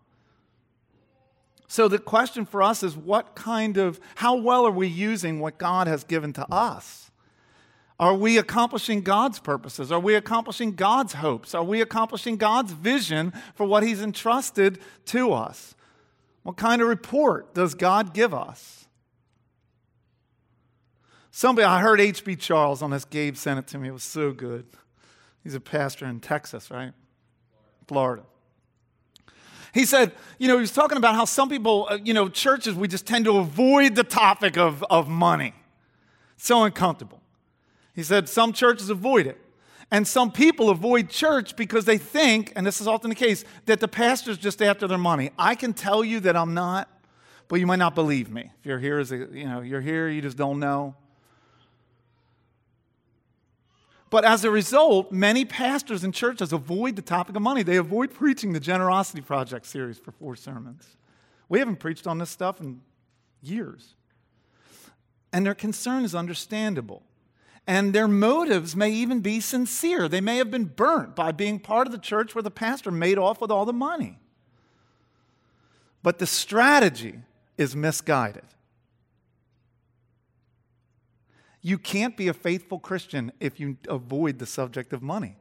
So 1.73 1.89
the 1.89 1.99
question 1.99 2.45
for 2.45 2.63
us 2.63 2.83
is 2.83 2.99
what 2.99 3.35
kind 3.35 3.79
of, 3.79 3.99
how 4.17 4.35
well 4.37 4.67
are 4.67 4.71
we 4.71 4.89
using 4.89 5.41
what 5.41 5.57
God 5.57 5.87
has 5.87 6.05
given 6.05 6.35
to 6.35 6.47
us? 6.53 7.11
Are 7.99 8.13
we 8.13 8.37
accomplishing 8.37 9.01
God's 9.01 9.39
purposes? 9.39 9.91
Are 9.91 9.99
we 9.99 10.15
accomplishing 10.15 10.73
God's 10.73 11.15
hopes? 11.15 11.55
Are 11.55 11.65
we 11.65 11.81
accomplishing 11.81 12.37
God's 12.37 12.73
vision 12.73 13.33
for 13.55 13.65
what 13.65 13.83
He's 13.85 14.03
entrusted 14.03 14.81
to 15.07 15.33
us? 15.33 15.75
What 16.43 16.59
kind 16.59 16.83
of 16.83 16.89
report 16.89 17.55
does 17.55 17.75
God 17.75 18.13
give 18.13 18.35
us? 18.35 18.85
Somebody, 21.31 21.65
I 21.65 21.81
heard 21.81 22.03
H.B. 22.03 22.37
Charles 22.37 22.83
on 22.83 22.91
this. 22.91 23.07
Gabe 23.07 23.35
sent 23.35 23.59
it 23.59 23.67
to 23.69 23.79
me. 23.79 23.89
It 23.89 23.93
was 23.93 24.05
so 24.05 24.33
good. 24.33 24.67
He's 25.43 25.55
a 25.55 25.61
pastor 25.61 26.05
in 26.05 26.21
Texas, 26.21 26.71
right? 26.71 26.93
Florida. 27.89 28.25
He 29.73 29.87
said, 29.87 30.13
you 30.39 30.49
know, 30.49 30.55
he 30.55 30.61
was 30.61 30.73
talking 30.73 30.99
about 30.99 31.15
how 31.15 31.25
some 31.25 31.49
people, 31.49 31.87
uh, 31.91 31.99
you 32.03 32.13
know, 32.13 32.29
churches, 32.29 32.75
we 32.75 32.89
just 32.89 33.07
tend 33.07 33.25
to 33.25 33.39
avoid 33.39 33.95
the 33.95 34.05
topic 34.05 34.59
of, 34.59 34.85
of 34.91 35.09
money. 35.09 35.55
So 36.37 36.65
uncomfortable. 36.65 37.21
He 37.95 38.03
said 38.03 38.29
some 38.29 38.53
churches 38.53 38.91
avoid 38.91 39.27
it. 39.27 39.39
And 39.91 40.09
some 40.09 40.33
people 40.33 40.71
avoid 40.71 41.11
church 41.11 41.55
because 41.55 41.85
they 41.85 41.99
think, 41.99 42.53
and 42.57 42.67
this 42.67 42.81
is 42.81 42.89
often 42.89 43.11
the 43.11 43.15
case, 43.15 43.45
that 43.67 43.81
the 43.81 43.89
pastor's 43.89 44.39
just 44.39 44.63
after 44.63 44.87
their 44.87 44.99
money. 44.99 45.31
I 45.39 45.55
can 45.55 45.75
tell 45.75 46.03
you 46.03 46.21
that 46.21 46.35
I'm 46.35 46.55
not, 46.55 46.89
but 47.49 47.61
you 47.61 47.67
might 47.67 47.79
not 47.79 47.95
believe 47.95 48.31
me. 48.31 48.51
If 48.61 48.67
you're 48.67 48.79
here 48.79 48.99
as 48.99 49.13
a, 49.13 49.17
you 49.17 49.45
know, 49.45 49.61
you're 49.61 49.83
here, 49.83 50.09
you 50.09 50.23
just 50.23 50.39
don't 50.39 50.59
know. 50.59 50.95
But 54.13 54.27
as 54.27 54.45
a 54.45 54.51
result, 54.51 55.11
many 55.11 55.47
pastors 55.47 56.05
and 56.05 56.13
churches 56.13 56.53
avoid 56.53 56.97
the 56.97 57.03
topic 57.03 57.35
of 57.35 57.41
money. 57.41 57.63
They 57.63 57.79
avoid 57.79 58.13
preaching 58.13 58.53
the 58.53 58.61
Generosity 58.61 59.23
Project 59.23 59.65
series 59.65 59.99
for 59.99 60.13
four 60.13 60.37
sermons. 60.37 60.87
We 61.49 61.61
haven't 61.61 61.77
preached 61.77 62.07
on 62.07 62.19
this 62.19 62.29
stuff 62.29 62.61
in 62.61 62.83
years. 63.41 63.95
And 65.33 65.47
their 65.47 65.55
concern 65.55 66.05
is 66.05 66.15
understandable. 66.15 67.03
And 67.67 67.95
their 67.95 68.07
motives 68.07 68.77
may 68.77 68.91
even 68.91 69.21
be 69.21 69.41
sincere. 69.41 70.09
They 70.09 70.21
may 70.21 70.37
have 70.37 70.51
been 70.51 70.67
burnt 70.67 71.17
by 71.17 71.33
being 71.33 71.59
part 71.59 71.87
of 71.87 71.93
the 71.95 71.99
church 71.99 72.35
where 72.35 72.43
the 72.43 72.51
pastor 72.51 72.91
made 72.91 73.17
off 73.17 73.41
with 73.41 73.51
all 73.51 73.65
the 73.65 73.73
money. 73.73 74.19
But 76.03 76.19
the 76.19 76.27
strategy 76.27 77.21
is 77.57 77.75
misguided. 77.75 78.45
You 81.63 81.79
can't 81.79 82.17
be 82.17 82.27
a 82.27 82.35
faithful 82.35 82.81
Christian 82.81 83.33
if 83.39 83.61
you 83.61 83.77
avoid 83.89 84.41
the 84.41 84.47
subject 84.47 84.93
of 84.93 85.01
money. 85.01 85.37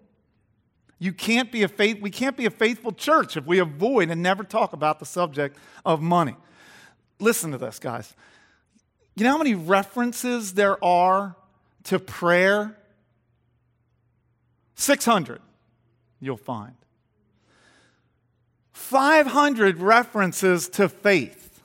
You 0.99 1.13
can't 1.13 1.51
be 1.51 1.63
a 1.63 1.67
faith, 1.67 1.99
we 1.99 2.11
can't 2.11 2.37
be 2.37 2.45
a 2.45 2.51
faithful 2.51 2.91
church 2.91 3.35
if 3.35 3.45
we 3.47 3.57
avoid 3.57 4.11
and 4.11 4.21
never 4.21 4.43
talk 4.43 4.73
about 4.73 4.99
the 4.99 5.05
subject 5.05 5.57
of 5.83 5.99
money. 5.99 6.35
Listen 7.19 7.51
to 7.51 7.57
this, 7.57 7.79
guys. 7.79 8.13
You 9.15 9.23
know 9.23 9.31
how 9.31 9.39
many 9.39 9.55
references 9.55 10.53
there 10.53 10.83
are 10.83 11.35
to 11.85 11.97
prayer? 11.97 12.77
600, 14.75 15.41
you'll 16.19 16.37
find. 16.37 16.75
500 18.73 19.79
references 19.79 20.69
to 20.69 20.87
faith. 20.87 21.61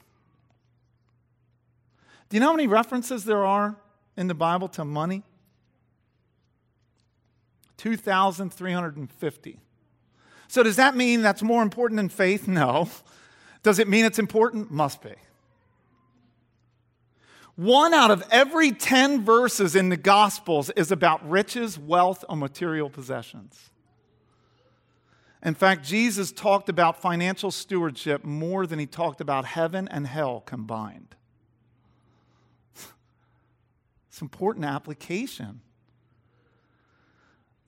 Do 2.31 2.37
you 2.37 2.40
know 2.40 2.49
how 2.49 2.57
many 2.57 2.66
references 2.66 3.27
there 3.27 3.45
are 3.45 3.77
in 4.16 4.26
the 4.26 4.35
Bible 4.35 4.68
to 4.68 4.85
money? 4.85 5.22
2,350. 7.76 9.61
So, 10.48 10.62
does 10.62 10.76
that 10.76 10.96
mean 10.96 11.22
that's 11.22 11.42
more 11.42 11.62
important 11.62 11.96
than 11.96 12.09
faith? 12.09 12.48
No. 12.57 12.88
Does 13.62 13.81
it 13.81 13.88
mean 13.88 14.05
it's 14.05 14.20
important? 14.20 14.70
Must 14.70 15.02
be. 15.02 15.14
One 17.57 17.94
out 17.94 18.12
of 18.12 18.22
every 18.31 18.70
10 18.70 19.24
verses 19.24 19.74
in 19.74 19.88
the 19.88 19.96
Gospels 19.96 20.70
is 20.76 20.92
about 20.92 21.29
riches, 21.29 21.76
wealth, 21.76 22.24
or 22.29 22.37
material 22.37 22.88
possessions. 22.88 23.70
In 25.42 25.55
fact, 25.55 25.85
Jesus 25.85 26.33
talked 26.33 26.68
about 26.68 27.00
financial 27.00 27.50
stewardship 27.50 28.24
more 28.24 28.66
than 28.66 28.79
he 28.79 28.87
talked 28.87 29.20
about 29.20 29.46
heaven 29.46 29.88
and 29.88 30.07
hell 30.07 30.40
combined. 30.40 31.16
It's 34.16 34.22
important 34.22 34.64
application. 34.64 35.61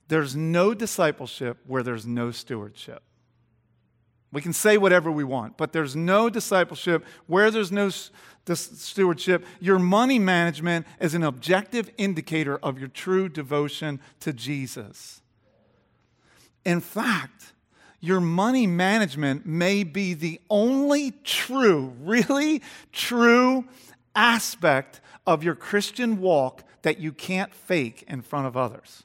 There's 0.07 0.35
no 0.35 0.73
discipleship 0.73 1.59
where 1.67 1.83
there's 1.83 2.07
no 2.07 2.31
stewardship. 2.31 3.03
We 4.31 4.41
can 4.41 4.53
say 4.53 4.75
whatever 4.75 5.11
we 5.11 5.23
want, 5.23 5.57
but 5.57 5.73
there's 5.73 5.95
no 5.95 6.27
discipleship 6.27 7.05
where 7.27 7.51
there's 7.51 7.71
no 7.71 7.91
stewardship. 7.91 9.45
Your 9.59 9.77
money 9.77 10.17
management 10.17 10.87
is 10.99 11.13
an 11.13 11.21
objective 11.21 11.91
indicator 11.99 12.57
of 12.57 12.79
your 12.79 12.87
true 12.87 13.29
devotion 13.29 13.99
to 14.21 14.33
Jesus. 14.33 15.21
In 16.65 16.81
fact, 16.81 17.53
your 17.99 18.21
money 18.21 18.65
management 18.65 19.45
may 19.45 19.83
be 19.83 20.15
the 20.15 20.41
only 20.49 21.11
true, 21.23 21.93
really 22.01 22.63
true 22.91 23.65
aspect 24.15 25.01
of 25.25 25.43
your 25.43 25.55
Christian 25.55 26.19
walk 26.19 26.63
that 26.81 26.99
you 26.99 27.11
can't 27.11 27.53
fake 27.53 28.03
in 28.07 28.21
front 28.21 28.47
of 28.47 28.55
others. 28.55 29.03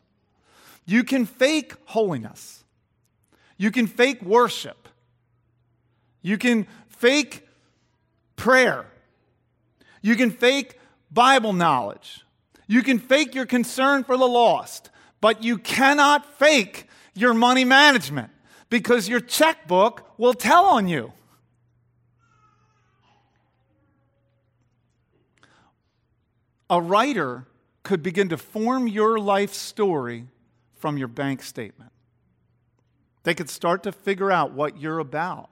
You 0.86 1.04
can 1.04 1.26
fake 1.26 1.74
holiness. 1.86 2.64
You 3.56 3.70
can 3.70 3.86
fake 3.86 4.22
worship. 4.22 4.88
You 6.22 6.38
can 6.38 6.66
fake 6.88 7.46
prayer. 8.36 8.86
You 10.02 10.16
can 10.16 10.30
fake 10.30 10.78
Bible 11.10 11.52
knowledge. 11.52 12.24
You 12.66 12.82
can 12.82 12.98
fake 12.98 13.34
your 13.34 13.46
concern 13.46 14.04
for 14.04 14.16
the 14.16 14.26
lost, 14.26 14.90
but 15.20 15.42
you 15.42 15.58
cannot 15.58 16.38
fake 16.38 16.88
your 17.14 17.34
money 17.34 17.64
management 17.64 18.30
because 18.70 19.08
your 19.08 19.20
checkbook 19.20 20.18
will 20.18 20.34
tell 20.34 20.64
on 20.64 20.88
you. 20.88 21.12
A 26.70 26.80
writer 26.80 27.46
could 27.82 28.02
begin 28.02 28.28
to 28.30 28.36
form 28.36 28.88
your 28.88 29.18
life 29.18 29.52
story 29.52 30.26
from 30.78 30.96
your 30.98 31.08
bank 31.08 31.42
statement. 31.42 31.92
They 33.22 33.34
could 33.34 33.50
start 33.50 33.82
to 33.84 33.92
figure 33.92 34.30
out 34.30 34.52
what 34.52 34.80
you're 34.80 34.98
about 34.98 35.50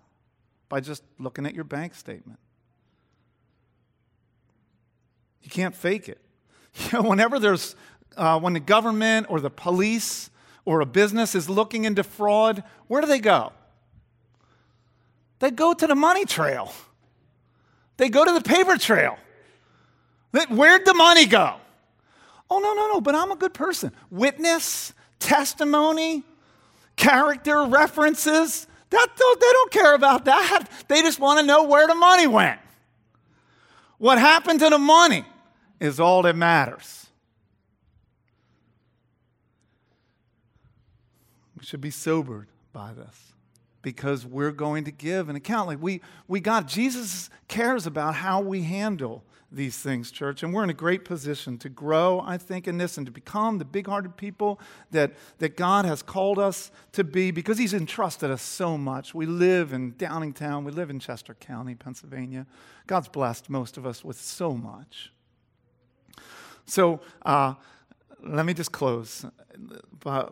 by 0.68 0.80
just 0.80 1.02
looking 1.18 1.46
at 1.46 1.54
your 1.54 1.64
bank 1.64 1.94
statement. 1.94 2.38
You 5.42 5.50
can't 5.50 5.74
fake 5.74 6.08
it. 6.08 6.20
You 6.90 7.02
know, 7.02 7.08
whenever 7.10 7.38
there's, 7.38 7.76
uh, 8.16 8.40
when 8.40 8.54
the 8.54 8.60
government 8.60 9.26
or 9.28 9.40
the 9.40 9.50
police 9.50 10.30
or 10.64 10.80
a 10.80 10.86
business 10.86 11.34
is 11.34 11.50
looking 11.50 11.84
into 11.84 12.02
fraud, 12.02 12.64
where 12.86 13.02
do 13.02 13.06
they 13.06 13.18
go? 13.18 13.52
They 15.40 15.50
go 15.50 15.74
to 15.74 15.86
the 15.86 15.94
money 15.94 16.24
trail. 16.24 16.72
They 17.98 18.08
go 18.08 18.24
to 18.24 18.32
the 18.32 18.40
paper 18.40 18.78
trail. 18.78 19.18
Where'd 20.32 20.86
the 20.86 20.94
money 20.94 21.26
go? 21.26 21.56
Oh, 22.50 22.58
no, 22.58 22.74
no, 22.74 22.88
no, 22.94 23.00
but 23.00 23.14
I'm 23.14 23.30
a 23.30 23.36
good 23.36 23.54
person. 23.54 23.92
Witness, 24.10 24.92
testimony, 25.18 26.22
character 26.96 27.64
references. 27.64 28.66
That, 28.90 29.08
they 29.16 29.52
don't 29.52 29.70
care 29.70 29.94
about 29.94 30.24
that. 30.26 30.68
They 30.88 31.02
just 31.02 31.18
want 31.18 31.40
to 31.40 31.46
know 31.46 31.64
where 31.64 31.86
the 31.86 31.94
money 31.94 32.26
went. 32.26 32.60
What 33.98 34.18
happened 34.18 34.60
to 34.60 34.68
the 34.68 34.78
money 34.78 35.24
is 35.80 36.00
all 36.00 36.22
that 36.22 36.36
matters. 36.36 37.06
We 41.58 41.64
should 41.64 41.80
be 41.80 41.90
sobered 41.90 42.48
by 42.72 42.92
this 42.92 43.32
because 43.82 44.26
we're 44.26 44.50
going 44.50 44.84
to 44.84 44.90
give 44.90 45.28
an 45.28 45.36
account. 45.36 45.68
Like 45.68 45.80
we, 45.80 46.00
we 46.26 46.40
got, 46.40 46.66
Jesus 46.66 47.30
cares 47.48 47.86
about 47.86 48.14
how 48.14 48.40
we 48.40 48.62
handle 48.62 49.24
these 49.54 49.76
things, 49.76 50.10
church. 50.10 50.42
And 50.42 50.52
we're 50.52 50.64
in 50.64 50.70
a 50.70 50.74
great 50.74 51.04
position 51.04 51.58
to 51.58 51.68
grow, 51.68 52.20
I 52.20 52.38
think, 52.38 52.66
in 52.66 52.78
this 52.78 52.96
and 52.96 53.06
to 53.06 53.12
become 53.12 53.58
the 53.58 53.64
big 53.64 53.86
hearted 53.86 54.16
people 54.16 54.58
that, 54.90 55.12
that 55.38 55.56
God 55.56 55.84
has 55.84 56.02
called 56.02 56.38
us 56.38 56.70
to 56.92 57.04
be 57.04 57.30
because 57.30 57.58
He's 57.58 57.74
entrusted 57.74 58.30
us 58.30 58.42
so 58.42 58.78
much. 58.78 59.14
We 59.14 59.26
live 59.26 59.72
in 59.72 59.92
Downingtown, 59.92 60.64
we 60.64 60.72
live 60.72 60.90
in 60.90 60.98
Chester 60.98 61.34
County, 61.34 61.74
Pennsylvania. 61.74 62.46
God's 62.86 63.08
blessed 63.08 63.50
most 63.50 63.76
of 63.76 63.86
us 63.86 64.04
with 64.04 64.20
so 64.20 64.54
much. 64.54 65.12
So, 66.64 67.00
uh, 67.24 67.54
let 68.24 68.46
me 68.46 68.54
just 68.54 68.72
close 68.72 69.24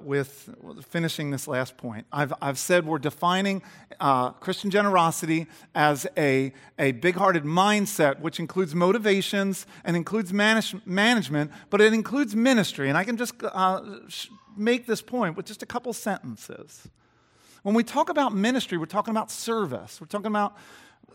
with 0.02 0.48
finishing 0.88 1.30
this 1.30 1.46
last 1.46 1.76
point. 1.76 2.06
I've, 2.12 2.32
I've 2.40 2.58
said 2.58 2.86
we're 2.86 2.98
defining 2.98 3.62
uh, 4.00 4.30
Christian 4.30 4.70
generosity 4.70 5.46
as 5.74 6.06
a, 6.16 6.52
a 6.78 6.92
big 6.92 7.14
hearted 7.16 7.44
mindset, 7.44 8.20
which 8.20 8.40
includes 8.40 8.74
motivations 8.74 9.66
and 9.84 9.96
includes 9.96 10.32
manage, 10.32 10.74
management, 10.86 11.52
but 11.70 11.80
it 11.80 11.92
includes 11.92 12.34
ministry. 12.34 12.88
And 12.88 12.98
I 12.98 13.04
can 13.04 13.16
just 13.16 13.34
uh, 13.42 13.80
make 14.56 14.86
this 14.86 15.02
point 15.02 15.36
with 15.36 15.46
just 15.46 15.62
a 15.62 15.66
couple 15.66 15.92
sentences. 15.92 16.88
When 17.62 17.74
we 17.74 17.84
talk 17.84 18.08
about 18.08 18.34
ministry, 18.34 18.78
we're 18.78 18.86
talking 18.86 19.12
about 19.12 19.30
service, 19.30 20.00
we're 20.00 20.06
talking 20.06 20.26
about 20.26 20.56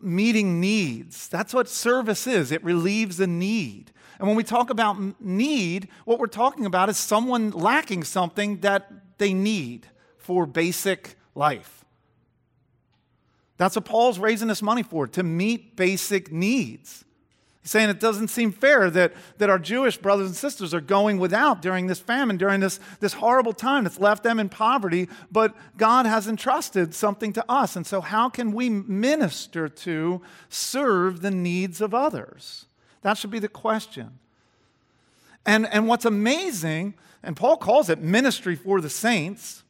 meeting 0.01 0.59
needs. 0.59 1.27
That's 1.27 1.53
what 1.53 1.69
service 1.69 2.27
is, 2.27 2.51
it 2.51 2.63
relieves 2.63 3.19
a 3.19 3.27
need. 3.27 3.91
And 4.19 4.27
when 4.27 4.37
we 4.37 4.43
talk 4.43 4.69
about 4.69 5.21
need, 5.21 5.89
what 6.05 6.19
we're 6.19 6.27
talking 6.27 6.65
about 6.65 6.89
is 6.89 6.97
someone 6.97 7.51
lacking 7.51 8.03
something 8.03 8.61
that 8.61 8.91
they 9.17 9.33
need 9.33 9.87
for 10.17 10.45
basic 10.45 11.15
life. 11.33 11.85
That's 13.57 13.75
what 13.75 13.85
Paul's 13.85 14.19
raising 14.19 14.47
this 14.47 14.61
money 14.61 14.83
for, 14.83 15.07
to 15.07 15.23
meet 15.23 15.75
basic 15.75 16.31
needs. 16.31 17.04
He's 17.65 17.71
saying 17.71 17.89
it 17.89 17.99
doesn't 17.99 18.27
seem 18.27 18.51
fair 18.51 18.91
that, 18.91 19.13
that 19.39 19.49
our 19.49 19.57
Jewish 19.57 19.97
brothers 19.97 20.27
and 20.27 20.35
sisters 20.35 20.71
are 20.71 20.81
going 20.81 21.17
without 21.17 21.63
during 21.63 21.87
this 21.87 21.97
famine, 21.97 22.37
during 22.37 22.59
this, 22.59 22.79
this 22.99 23.13
horrible 23.13 23.53
time 23.53 23.85
that's 23.85 23.99
left 23.99 24.21
them 24.21 24.39
in 24.39 24.49
poverty, 24.49 25.09
but 25.31 25.55
God 25.75 26.05
has 26.05 26.27
entrusted 26.27 26.93
something 26.93 27.33
to 27.33 27.43
us. 27.49 27.75
And 27.75 27.87
so, 27.87 28.01
how 28.01 28.29
can 28.29 28.51
we 28.51 28.69
minister 28.69 29.67
to, 29.67 30.21
serve 30.47 31.21
the 31.21 31.31
needs 31.31 31.81
of 31.81 31.95
others? 31.95 32.67
That 33.01 33.17
should 33.17 33.31
be 33.31 33.39
the 33.39 33.47
question. 33.47 34.19
And, 35.43 35.65
and 35.73 35.87
what's 35.87 36.05
amazing, 36.05 36.93
and 37.23 37.35
Paul 37.35 37.57
calls 37.57 37.89
it 37.89 37.97
ministry 37.99 38.55
for 38.55 38.79
the 38.79 38.91
saints. 38.91 39.63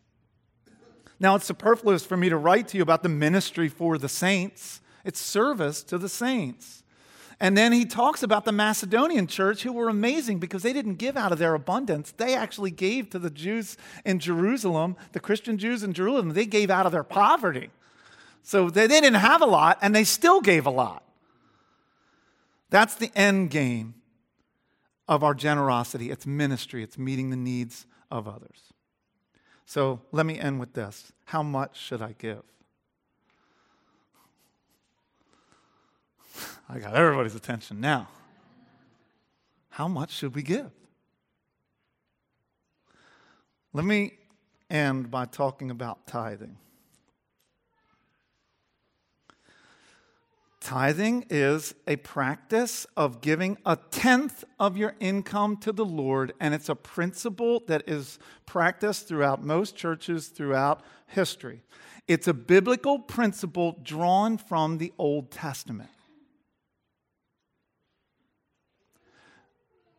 Now, 1.18 1.36
it's 1.36 1.46
superfluous 1.46 2.06
for 2.06 2.18
me 2.18 2.28
to 2.28 2.36
write 2.36 2.68
to 2.70 2.78
you 2.78 2.84
about 2.84 3.04
the 3.04 3.10
ministry 3.10 3.70
for 3.70 3.98
the 3.98 4.10
saints, 4.10 4.82
it's 5.06 5.22
service 5.22 5.82
to 5.84 5.98
the 5.98 6.10
saints. 6.10 6.82
And 7.40 7.58
then 7.58 7.74
he 7.74 7.86
talks 7.86 8.24
about 8.24 8.46
the 8.46 8.52
Macedonian 8.52 9.28
church 9.28 9.64
who 9.64 9.74
were 9.74 9.90
amazing 9.90 10.40
because 10.40 10.64
they 10.64 10.72
didn't 10.72 10.96
give 10.96 11.18
out 11.18 11.32
of 11.32 11.40
their 11.40 11.54
abundance. 11.54 12.12
They 12.12 12.34
actually 12.34 12.72
gave 12.72 13.10
to 13.10 13.20
the 13.20 13.30
Jews 13.30 13.78
in 14.06 14.20
Jerusalem, 14.20 14.96
the 15.12 15.20
Christian 15.20 15.58
Jews 15.58 15.84
in 15.84 15.94
Jerusalem, 15.94 16.30
they 16.30 16.46
gave 16.46 16.70
out 16.70 16.86
of 16.86 16.92
their 16.92 17.04
poverty. 17.04 17.72
So 18.42 18.70
they, 18.70 18.88
they 18.88 19.02
didn't 19.02 19.20
have 19.20 19.42
a 19.42 19.46
lot 19.46 19.80
and 19.82 19.94
they 19.94 20.06
still 20.06 20.40
gave 20.40 20.66
a 20.66 20.72
lot. 20.72 21.04
That's 22.70 22.96
the 22.96 23.12
end 23.16 23.50
game 23.52 23.96
of 25.08 25.24
our 25.24 25.34
generosity. 25.34 26.12
It's 26.12 26.26
ministry, 26.26 26.84
it's 26.84 26.98
meeting 26.98 27.30
the 27.32 27.36
needs 27.36 27.86
of 28.10 28.28
others. 28.28 28.74
So 29.66 30.00
let 30.12 30.26
me 30.26 30.40
end 30.40 30.60
with 30.60 30.74
this 30.74 31.12
How 31.26 31.44
much 31.44 31.78
should 31.78 32.02
I 32.02 32.16
give? 32.18 32.44
I 36.70 36.80
got 36.80 36.96
everybody's 36.96 37.36
attention 37.36 37.80
now. 37.80 38.08
How 39.70 39.88
much 39.88 40.12
should 40.12 40.36
we 40.36 40.42
give? 40.42 40.72
Let 43.74 43.84
me 43.84 44.14
end 44.70 45.12
by 45.12 45.26
talking 45.26 45.70
about 45.70 46.08
tithing. 46.08 46.58
Tithing 50.62 51.26
is 51.30 51.76
a 51.86 51.98
practice 51.98 52.88
of 52.98 53.22
giving 53.22 53.58
a 53.68 53.78
tenth 53.92 54.44
of 54.60 54.78
your 54.78 54.96
income 55.00 55.58
to 55.58 55.72
the 55.72 55.86
Lord, 55.86 56.34
and 56.40 56.56
it's 56.56 56.70
a 56.70 56.76
principle 56.76 57.62
that 57.68 57.84
is 57.86 58.18
practiced 58.48 59.08
throughout 59.08 59.44
most 59.44 59.76
churches 59.76 60.30
throughout 60.30 60.82
history. 61.06 61.62
It's 62.08 62.28
a 62.28 62.34
biblical 62.34 62.98
principle 62.98 63.78
drawn 63.84 64.38
from 64.38 64.80
the 64.80 64.92
Old 64.98 65.30
Testament. 65.30 65.90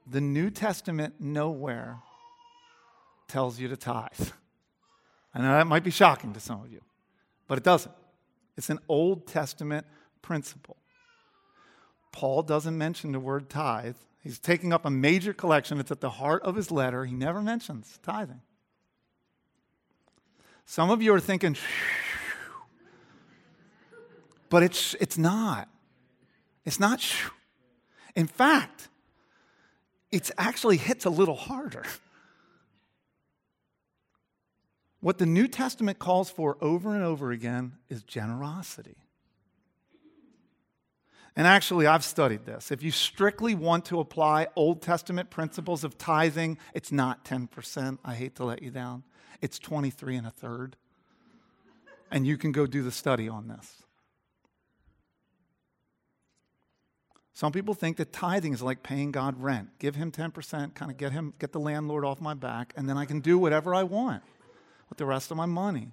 The 0.06 0.20
New 0.20 0.50
Testament 0.50 1.14
nowhere 1.18 1.98
tells 3.28 3.58
you 3.58 3.68
to 3.68 3.76
tithe. 3.76 4.30
I 5.34 5.40
know 5.40 5.52
that 5.52 5.66
might 5.66 5.82
be 5.82 5.90
shocking 5.90 6.32
to 6.32 6.40
some 6.40 6.62
of 6.62 6.70
you, 6.70 6.80
but 7.48 7.58
it 7.58 7.64
doesn't. 7.64 7.94
It's 8.56 8.70
an 8.70 8.78
Old 8.88 9.26
Testament 9.26 9.86
principle. 10.22 10.76
Paul 12.12 12.42
doesn't 12.42 12.78
mention 12.78 13.12
the 13.12 13.20
word 13.20 13.50
tithe. 13.50 13.96
He's 14.22 14.38
taking 14.38 14.72
up 14.72 14.84
a 14.84 14.90
major 14.90 15.32
collection. 15.32 15.78
It's 15.78 15.90
at 15.90 16.00
the 16.00 16.10
heart 16.10 16.42
of 16.42 16.56
his 16.56 16.70
letter. 16.70 17.04
He 17.04 17.14
never 17.14 17.42
mentions 17.42 17.98
tithing. 18.02 18.40
Some 20.64 20.90
of 20.90 21.02
you 21.02 21.14
are 21.14 21.20
thinking, 21.20 21.56
but 24.48 24.62
it's, 24.62 24.94
it's 24.94 25.18
not. 25.18 25.68
It's 26.64 26.80
not. 26.80 27.04
In 28.16 28.26
fact, 28.26 28.88
it 30.10 30.30
actually 30.38 30.76
hits 30.76 31.04
a 31.04 31.10
little 31.10 31.34
harder. 31.34 31.84
What 35.00 35.18
the 35.18 35.26
New 35.26 35.46
Testament 35.46 35.98
calls 35.98 36.30
for 36.30 36.56
over 36.60 36.94
and 36.94 37.04
over 37.04 37.30
again 37.30 37.74
is 37.88 38.02
generosity. 38.02 38.96
And 41.36 41.46
actually, 41.46 41.86
I've 41.86 42.02
studied 42.02 42.46
this. 42.46 42.72
If 42.72 42.82
you 42.82 42.90
strictly 42.90 43.54
want 43.54 43.84
to 43.86 44.00
apply 44.00 44.48
Old 44.56 44.80
Testament 44.80 45.28
principles 45.28 45.84
of 45.84 45.98
tithing, 45.98 46.56
it's 46.72 46.90
not 46.90 47.26
10%. 47.26 47.98
I 48.02 48.14
hate 48.14 48.34
to 48.36 48.44
let 48.44 48.62
you 48.62 48.70
down. 48.70 49.04
It's 49.42 49.58
23 49.58 50.16
and 50.16 50.26
a 50.26 50.30
third. 50.30 50.76
And 52.10 52.26
you 52.26 52.38
can 52.38 52.52
go 52.52 52.66
do 52.66 52.82
the 52.82 52.90
study 52.90 53.28
on 53.28 53.48
this. 53.48 53.82
Some 57.36 57.52
people 57.52 57.74
think 57.74 57.98
that 57.98 58.14
tithing 58.14 58.54
is 58.54 58.62
like 58.62 58.82
paying 58.82 59.12
God 59.12 59.42
rent. 59.42 59.68
Give 59.78 59.94
him 59.94 60.10
10%, 60.10 60.74
kind 60.74 60.90
of 60.90 60.96
get 60.96 61.12
him 61.12 61.34
get 61.38 61.52
the 61.52 61.60
landlord 61.60 62.02
off 62.02 62.18
my 62.18 62.32
back, 62.32 62.72
and 62.78 62.88
then 62.88 62.96
I 62.96 63.04
can 63.04 63.20
do 63.20 63.36
whatever 63.36 63.74
I 63.74 63.82
want 63.82 64.22
with 64.88 64.96
the 64.96 65.04
rest 65.04 65.30
of 65.30 65.36
my 65.36 65.44
money. 65.44 65.90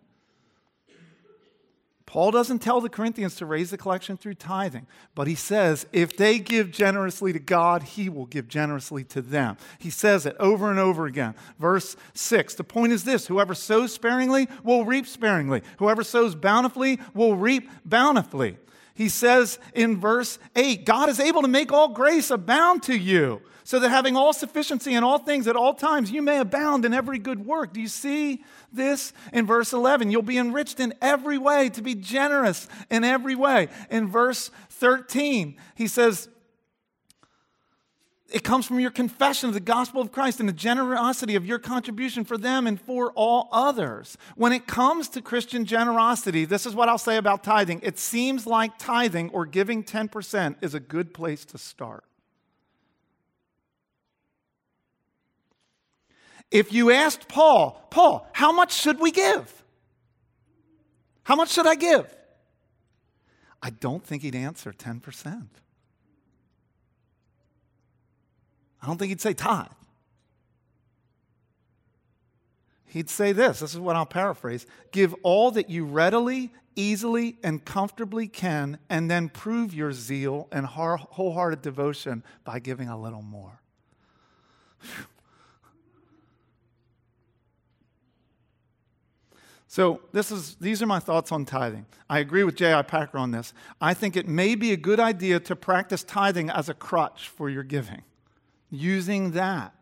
Paul 2.05 2.31
doesn't 2.31 2.59
tell 2.59 2.79
the 2.79 2.87
Corinthians 2.87 3.35
to 3.35 3.45
raise 3.45 3.71
the 3.71 3.77
collection 3.77 4.15
through 4.15 4.35
tithing, 4.35 4.87
but 5.15 5.27
he 5.27 5.35
says 5.35 5.85
if 5.91 6.15
they 6.15 6.39
give 6.39 6.71
generously 6.71 7.33
to 7.33 7.39
God, 7.39 7.83
he 7.83 8.07
will 8.07 8.25
give 8.25 8.47
generously 8.47 9.03
to 9.03 9.21
them. 9.21 9.57
He 9.79 9.89
says 9.89 10.25
it 10.25 10.37
over 10.39 10.69
and 10.69 10.79
over 10.79 11.07
again. 11.07 11.35
Verse 11.59 11.97
6 12.13 12.55
the 12.55 12.63
point 12.63 12.93
is 12.93 13.03
this 13.03 13.27
whoever 13.27 13.53
sows 13.53 13.91
sparingly 13.91 14.47
will 14.63 14.85
reap 14.85 15.07
sparingly, 15.07 15.61
whoever 15.77 16.05
sows 16.05 16.35
bountifully 16.35 17.01
will 17.13 17.35
reap 17.35 17.69
bountifully. 17.83 18.59
He 18.93 19.09
says 19.09 19.59
in 19.73 19.99
verse 19.99 20.39
8 20.55 20.85
God 20.85 21.09
is 21.09 21.19
able 21.19 21.41
to 21.41 21.47
make 21.47 21.71
all 21.71 21.89
grace 21.89 22.29
abound 22.29 22.83
to 22.83 22.95
you, 22.95 23.41
so 23.63 23.79
that 23.79 23.89
having 23.89 24.15
all 24.17 24.33
sufficiency 24.33 24.93
in 24.93 25.03
all 25.03 25.17
things 25.17 25.47
at 25.47 25.55
all 25.55 25.73
times, 25.73 26.11
you 26.11 26.21
may 26.21 26.39
abound 26.39 26.85
in 26.85 26.93
every 26.93 27.17
good 27.17 27.45
work. 27.45 27.73
Do 27.73 27.79
you 27.79 27.87
see 27.87 28.43
this? 28.71 29.13
In 29.31 29.45
verse 29.45 29.71
11, 29.73 30.11
you'll 30.11 30.21
be 30.21 30.37
enriched 30.37 30.79
in 30.79 30.93
every 31.01 31.37
way, 31.37 31.69
to 31.69 31.81
be 31.81 31.95
generous 31.95 32.67
in 32.89 33.03
every 33.03 33.35
way. 33.35 33.69
In 33.89 34.09
verse 34.09 34.51
13, 34.69 35.55
he 35.75 35.87
says, 35.87 36.27
it 38.34 38.43
comes 38.43 38.65
from 38.65 38.79
your 38.79 38.89
confession 38.89 39.47
of 39.47 39.53
the 39.53 39.59
gospel 39.59 40.01
of 40.01 40.11
Christ 40.11 40.39
and 40.39 40.49
the 40.49 40.53
generosity 40.53 41.36
of 41.36 41.45
your 41.45 41.59
contribution 41.59 42.25
for 42.25 42.36
them 42.36 42.65
and 42.65 42.81
for 42.81 43.11
all 43.11 43.47
others. 43.51 44.17
When 44.36 44.51
it 44.51 44.65
comes 44.65 45.07
to 45.09 45.21
Christian 45.21 45.65
generosity, 45.65 46.43
this 46.45 46.65
is 46.65 46.73
what 46.73 46.89
I'll 46.89 46.97
say 46.97 47.17
about 47.17 47.43
tithing. 47.43 47.81
It 47.84 47.99
seems 47.99 48.47
like 48.47 48.79
tithing 48.79 49.29
or 49.29 49.45
giving 49.45 49.84
10% 49.84 50.55
is 50.61 50.73
a 50.73 50.79
good 50.79 51.13
place 51.13 51.45
to 51.45 51.59
start. 51.59 52.05
If 56.49 56.73
you 56.73 56.89
asked 56.89 57.27
Paul, 57.27 57.86
Paul, 57.91 58.27
how 58.34 58.51
much 58.51 58.73
should 58.73 58.99
we 58.99 59.11
give? 59.11 59.63
How 61.23 61.36
much 61.36 61.51
should 61.51 61.67
I 61.67 61.75
give? 61.75 62.11
I 63.61 63.69
don't 63.69 64.03
think 64.03 64.23
he'd 64.23 64.36
answer 64.36 64.73
10%. 64.73 65.47
I 68.84 68.88
don't 68.88 68.97
think 68.97 69.09
he'd 69.09 69.21
say 69.21 69.34
tithe. 69.34 69.67
He'd 72.86 73.09
say 73.09 73.31
this 73.31 73.61
this 73.61 73.73
is 73.73 73.79
what 73.79 73.95
I'll 73.95 74.05
paraphrase 74.05 74.67
give 74.91 75.15
all 75.23 75.51
that 75.51 75.69
you 75.69 75.86
readily, 75.86 76.51
easily, 76.75 77.38
and 77.43 77.63
comfortably 77.63 78.27
can, 78.27 78.77
and 78.89 79.09
then 79.09 79.29
prove 79.29 79.73
your 79.73 79.93
zeal 79.93 80.49
and 80.51 80.65
wholehearted 80.65 81.61
devotion 81.61 82.23
by 82.43 82.59
giving 82.59 82.89
a 82.89 82.99
little 82.99 83.21
more. 83.21 83.61
So 89.67 90.01
this 90.11 90.29
is, 90.29 90.55
these 90.61 90.84
are 90.84 90.86
my 90.86 90.99
thoughts 90.99 91.31
on 91.31 91.45
tithing. 91.45 91.88
I 92.07 92.19
agree 92.19 92.43
with 92.43 92.55
J.I. 92.55 92.84
Packer 92.84 93.17
on 93.17 93.31
this. 93.31 93.55
I 93.81 93.95
think 93.95 94.15
it 94.15 94.27
may 94.27 94.53
be 94.53 94.71
a 94.71 94.77
good 94.77 94.99
idea 94.99 95.39
to 95.39 95.55
practice 95.55 96.03
tithing 96.03 96.51
as 96.51 96.69
a 96.69 96.75
crutch 96.75 97.27
for 97.27 97.49
your 97.49 97.63
giving 97.63 98.03
using 98.74 99.32
that 99.32 99.74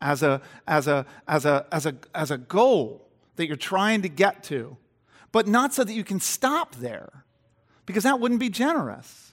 as 0.00 0.22
a, 0.22 0.42
as 0.66 0.86
a, 0.86 1.06
as 1.26 1.46
a, 1.46 1.66
as 1.72 1.86
a, 1.86 1.96
as 2.14 2.30
a 2.30 2.38
goal 2.38 3.08
that 3.36 3.46
you're 3.46 3.56
trying 3.56 4.02
to 4.02 4.08
get 4.08 4.42
to, 4.44 4.76
but 5.30 5.48
not 5.48 5.72
so 5.72 5.82
that 5.84 5.92
you 5.92 6.04
can 6.04 6.20
stop 6.20 6.74
there, 6.76 7.24
because 7.86 8.04
that 8.04 8.20
wouldn't 8.20 8.40
be 8.40 8.50
generous. 8.50 9.32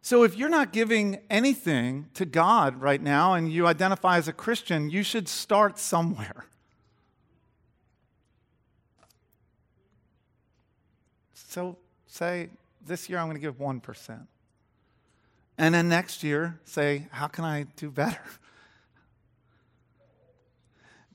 So, 0.00 0.22
if 0.22 0.36
you're 0.36 0.50
not 0.50 0.74
giving 0.74 1.20
anything 1.30 2.10
to 2.12 2.26
God 2.26 2.82
right 2.82 3.00
now 3.00 3.32
and 3.32 3.50
you 3.50 3.66
identify 3.66 4.18
as 4.18 4.28
a 4.28 4.34
Christian, 4.34 4.90
you 4.90 5.02
should 5.02 5.28
start 5.28 5.78
somewhere. 5.78 6.44
So 11.54 11.76
say, 12.08 12.48
this 12.84 13.08
year 13.08 13.20
I'm 13.20 13.26
going 13.26 13.36
to 13.36 13.40
give 13.40 13.58
1%. 13.58 14.26
And 15.56 15.72
then 15.72 15.88
next 15.88 16.24
year, 16.24 16.58
say, 16.64 17.06
how 17.12 17.28
can 17.28 17.44
I 17.44 17.66
do 17.76 17.92
better? 17.92 18.18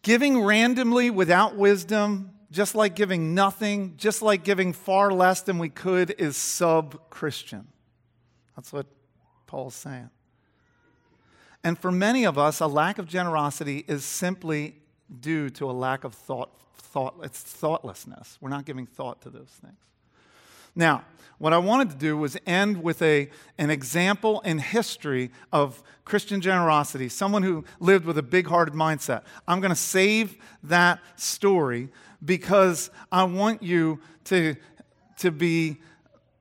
Giving 0.02 0.42
randomly 0.42 1.10
without 1.10 1.58
wisdom, 1.58 2.32
just 2.52 2.74
like 2.74 2.96
giving 2.96 3.36
nothing, 3.36 3.96
just 3.98 4.22
like 4.22 4.46
giving 4.46 4.72
far 4.72 5.12
less 5.12 5.42
than 5.42 5.60
we 5.60 5.68
could, 5.68 6.16
is 6.18 6.38
sub 6.38 7.10
Christian. 7.10 7.68
That's 8.56 8.72
what 8.72 8.86
Paul's 9.46 9.76
saying. 9.76 10.10
And 11.66 11.78
for 11.78 11.92
many 11.92 12.26
of 12.26 12.38
us, 12.38 12.62
a 12.62 12.68
lack 12.68 12.98
of 12.98 13.10
generosity 13.10 13.84
is 13.90 14.06
simply 14.06 14.78
due 15.20 15.50
to 15.50 15.70
a 15.70 15.74
lack 15.74 16.06
of 16.06 16.16
thought, 16.16 16.50
thought 16.78 17.16
it's 17.24 17.42
thoughtlessness. 17.42 18.38
We're 18.40 18.50
not 18.50 18.64
giving 18.64 18.86
thought 18.86 19.22
to 19.24 19.30
those 19.30 19.52
things. 19.62 19.76
Now, 20.76 21.04
what 21.40 21.54
I 21.54 21.58
wanted 21.58 21.90
to 21.92 21.96
do 21.96 22.18
was 22.18 22.38
end 22.46 22.84
with 22.84 23.02
a, 23.02 23.30
an 23.58 23.70
example 23.70 24.42
in 24.42 24.60
history 24.60 25.32
of 25.54 25.82
Christian 26.04 26.42
generosity, 26.42 27.08
someone 27.08 27.44
who 27.44 27.64
lived 27.80 28.06
with 28.06 28.18
a 28.18 28.24
big 28.24 28.48
hearted 28.48 28.74
mindset. 28.74 29.24
I'm 29.48 29.62
going 29.62 29.70
to 29.70 29.76
save 29.76 30.36
that 30.64 31.00
story 31.16 31.90
because 32.24 32.92
I 33.12 33.24
want 33.24 33.64
you 33.64 34.02
to, 34.26 34.56
to 35.20 35.32
be 35.32 35.78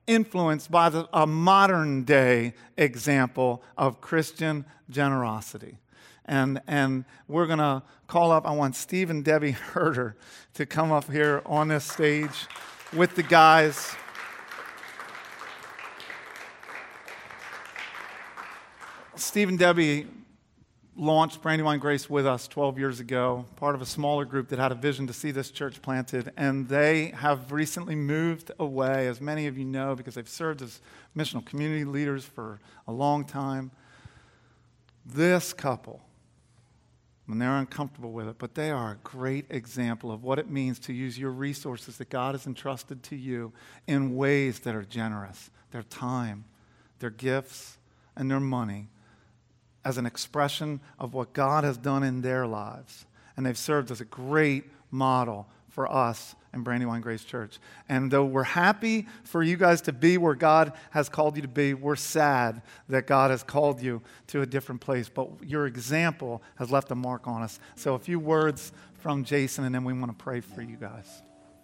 influenced 0.05 0.69
by 0.69 0.89
the, 0.89 1.07
a 1.13 1.25
modern 1.25 2.03
day 2.03 2.53
example 2.77 3.63
of 3.77 4.01
Christian 4.01 4.65
generosity. 4.89 5.77
And, 6.25 6.61
and 6.67 7.05
we're 7.27 7.47
going 7.47 7.59
to 7.59 7.83
call 8.07 8.31
up, 8.31 8.45
I 8.45 8.51
want 8.51 8.75
Steve 8.75 9.09
and 9.09 9.23
Debbie 9.23 9.51
Herder 9.73 10.17
to 10.55 10.65
come 10.65 10.91
up 10.91 11.09
here 11.09 11.41
on 11.45 11.69
this 11.69 11.85
stage 11.85 12.47
with 12.91 13.15
the 13.15 13.23
guys. 13.23 13.95
Steve 19.29 19.47
and 19.47 19.59
Debbie 19.59 20.07
launched 20.95 21.43
Brandywine 21.43 21.77
Grace 21.77 22.09
with 22.09 22.25
us 22.25 22.47
12 22.47 22.79
years 22.79 22.99
ago, 22.99 23.45
part 23.57 23.75
of 23.75 23.81
a 23.83 23.85
smaller 23.85 24.25
group 24.25 24.47
that 24.47 24.57
had 24.57 24.71
a 24.71 24.75
vision 24.75 25.05
to 25.05 25.13
see 25.13 25.29
this 25.29 25.51
church 25.51 25.83
planted. 25.83 26.33
And 26.35 26.67
they 26.67 27.09
have 27.09 27.51
recently 27.51 27.93
moved 27.93 28.49
away, 28.57 29.05
as 29.05 29.21
many 29.21 29.45
of 29.45 29.55
you 29.55 29.65
know, 29.65 29.93
because 29.93 30.15
they've 30.15 30.27
served 30.27 30.63
as 30.63 30.81
missional 31.15 31.45
community 31.45 31.85
leaders 31.85 32.25
for 32.25 32.59
a 32.87 32.91
long 32.91 33.23
time. 33.23 33.69
This 35.05 35.53
couple, 35.53 36.01
when 37.27 37.37
they're 37.37 37.55
uncomfortable 37.55 38.11
with 38.11 38.27
it, 38.29 38.39
but 38.39 38.55
they 38.55 38.71
are 38.71 38.93
a 38.93 38.97
great 39.03 39.45
example 39.51 40.11
of 40.11 40.23
what 40.23 40.39
it 40.39 40.49
means 40.49 40.79
to 40.79 40.91
use 40.91 41.19
your 41.19 41.29
resources 41.29 41.97
that 41.97 42.09
God 42.09 42.33
has 42.33 42.47
entrusted 42.47 43.03
to 43.03 43.15
you 43.15 43.53
in 43.85 44.15
ways 44.15 44.61
that 44.61 44.73
are 44.73 44.83
generous 44.83 45.51
their 45.69 45.83
time, 45.83 46.45
their 46.97 47.11
gifts, 47.11 47.77
and 48.15 48.31
their 48.31 48.39
money 48.39 48.87
as 49.83 49.97
an 49.97 50.05
expression 50.05 50.79
of 50.97 51.13
what 51.13 51.33
God 51.33 51.63
has 51.63 51.77
done 51.77 52.03
in 52.03 52.21
their 52.21 52.45
lives. 52.45 53.05
And 53.37 53.45
they've 53.45 53.57
served 53.57 53.91
as 53.91 54.01
a 54.01 54.05
great 54.05 54.65
model 54.91 55.47
for 55.69 55.91
us 55.91 56.35
in 56.53 56.63
Brandywine 56.63 57.01
Grace 57.01 57.23
Church. 57.23 57.59
And 57.87 58.11
though 58.11 58.25
we're 58.25 58.43
happy 58.43 59.07
for 59.23 59.43
you 59.43 59.55
guys 59.55 59.81
to 59.83 59.93
be 59.93 60.17
where 60.17 60.35
God 60.35 60.73
has 60.91 61.07
called 61.07 61.35
you 61.35 61.41
to 61.43 61.47
be, 61.47 61.73
we're 61.73 61.95
sad 61.95 62.61
that 62.89 63.07
God 63.07 63.31
has 63.31 63.43
called 63.43 63.81
you 63.81 64.01
to 64.27 64.41
a 64.41 64.45
different 64.45 64.81
place. 64.81 65.09
But 65.09 65.29
your 65.45 65.67
example 65.67 66.41
has 66.55 66.71
left 66.71 66.91
a 66.91 66.95
mark 66.95 67.27
on 67.27 67.43
us. 67.43 67.59
So, 67.75 67.93
a 67.93 67.99
few 67.99 68.19
words 68.19 68.71
from 68.95 69.23
Jason, 69.23 69.63
and 69.63 69.73
then 69.73 69.83
we 69.83 69.93
want 69.93 70.17
to 70.17 70.23
pray 70.23 70.41
for 70.41 70.61
you 70.61 70.75
guys. 70.75 71.21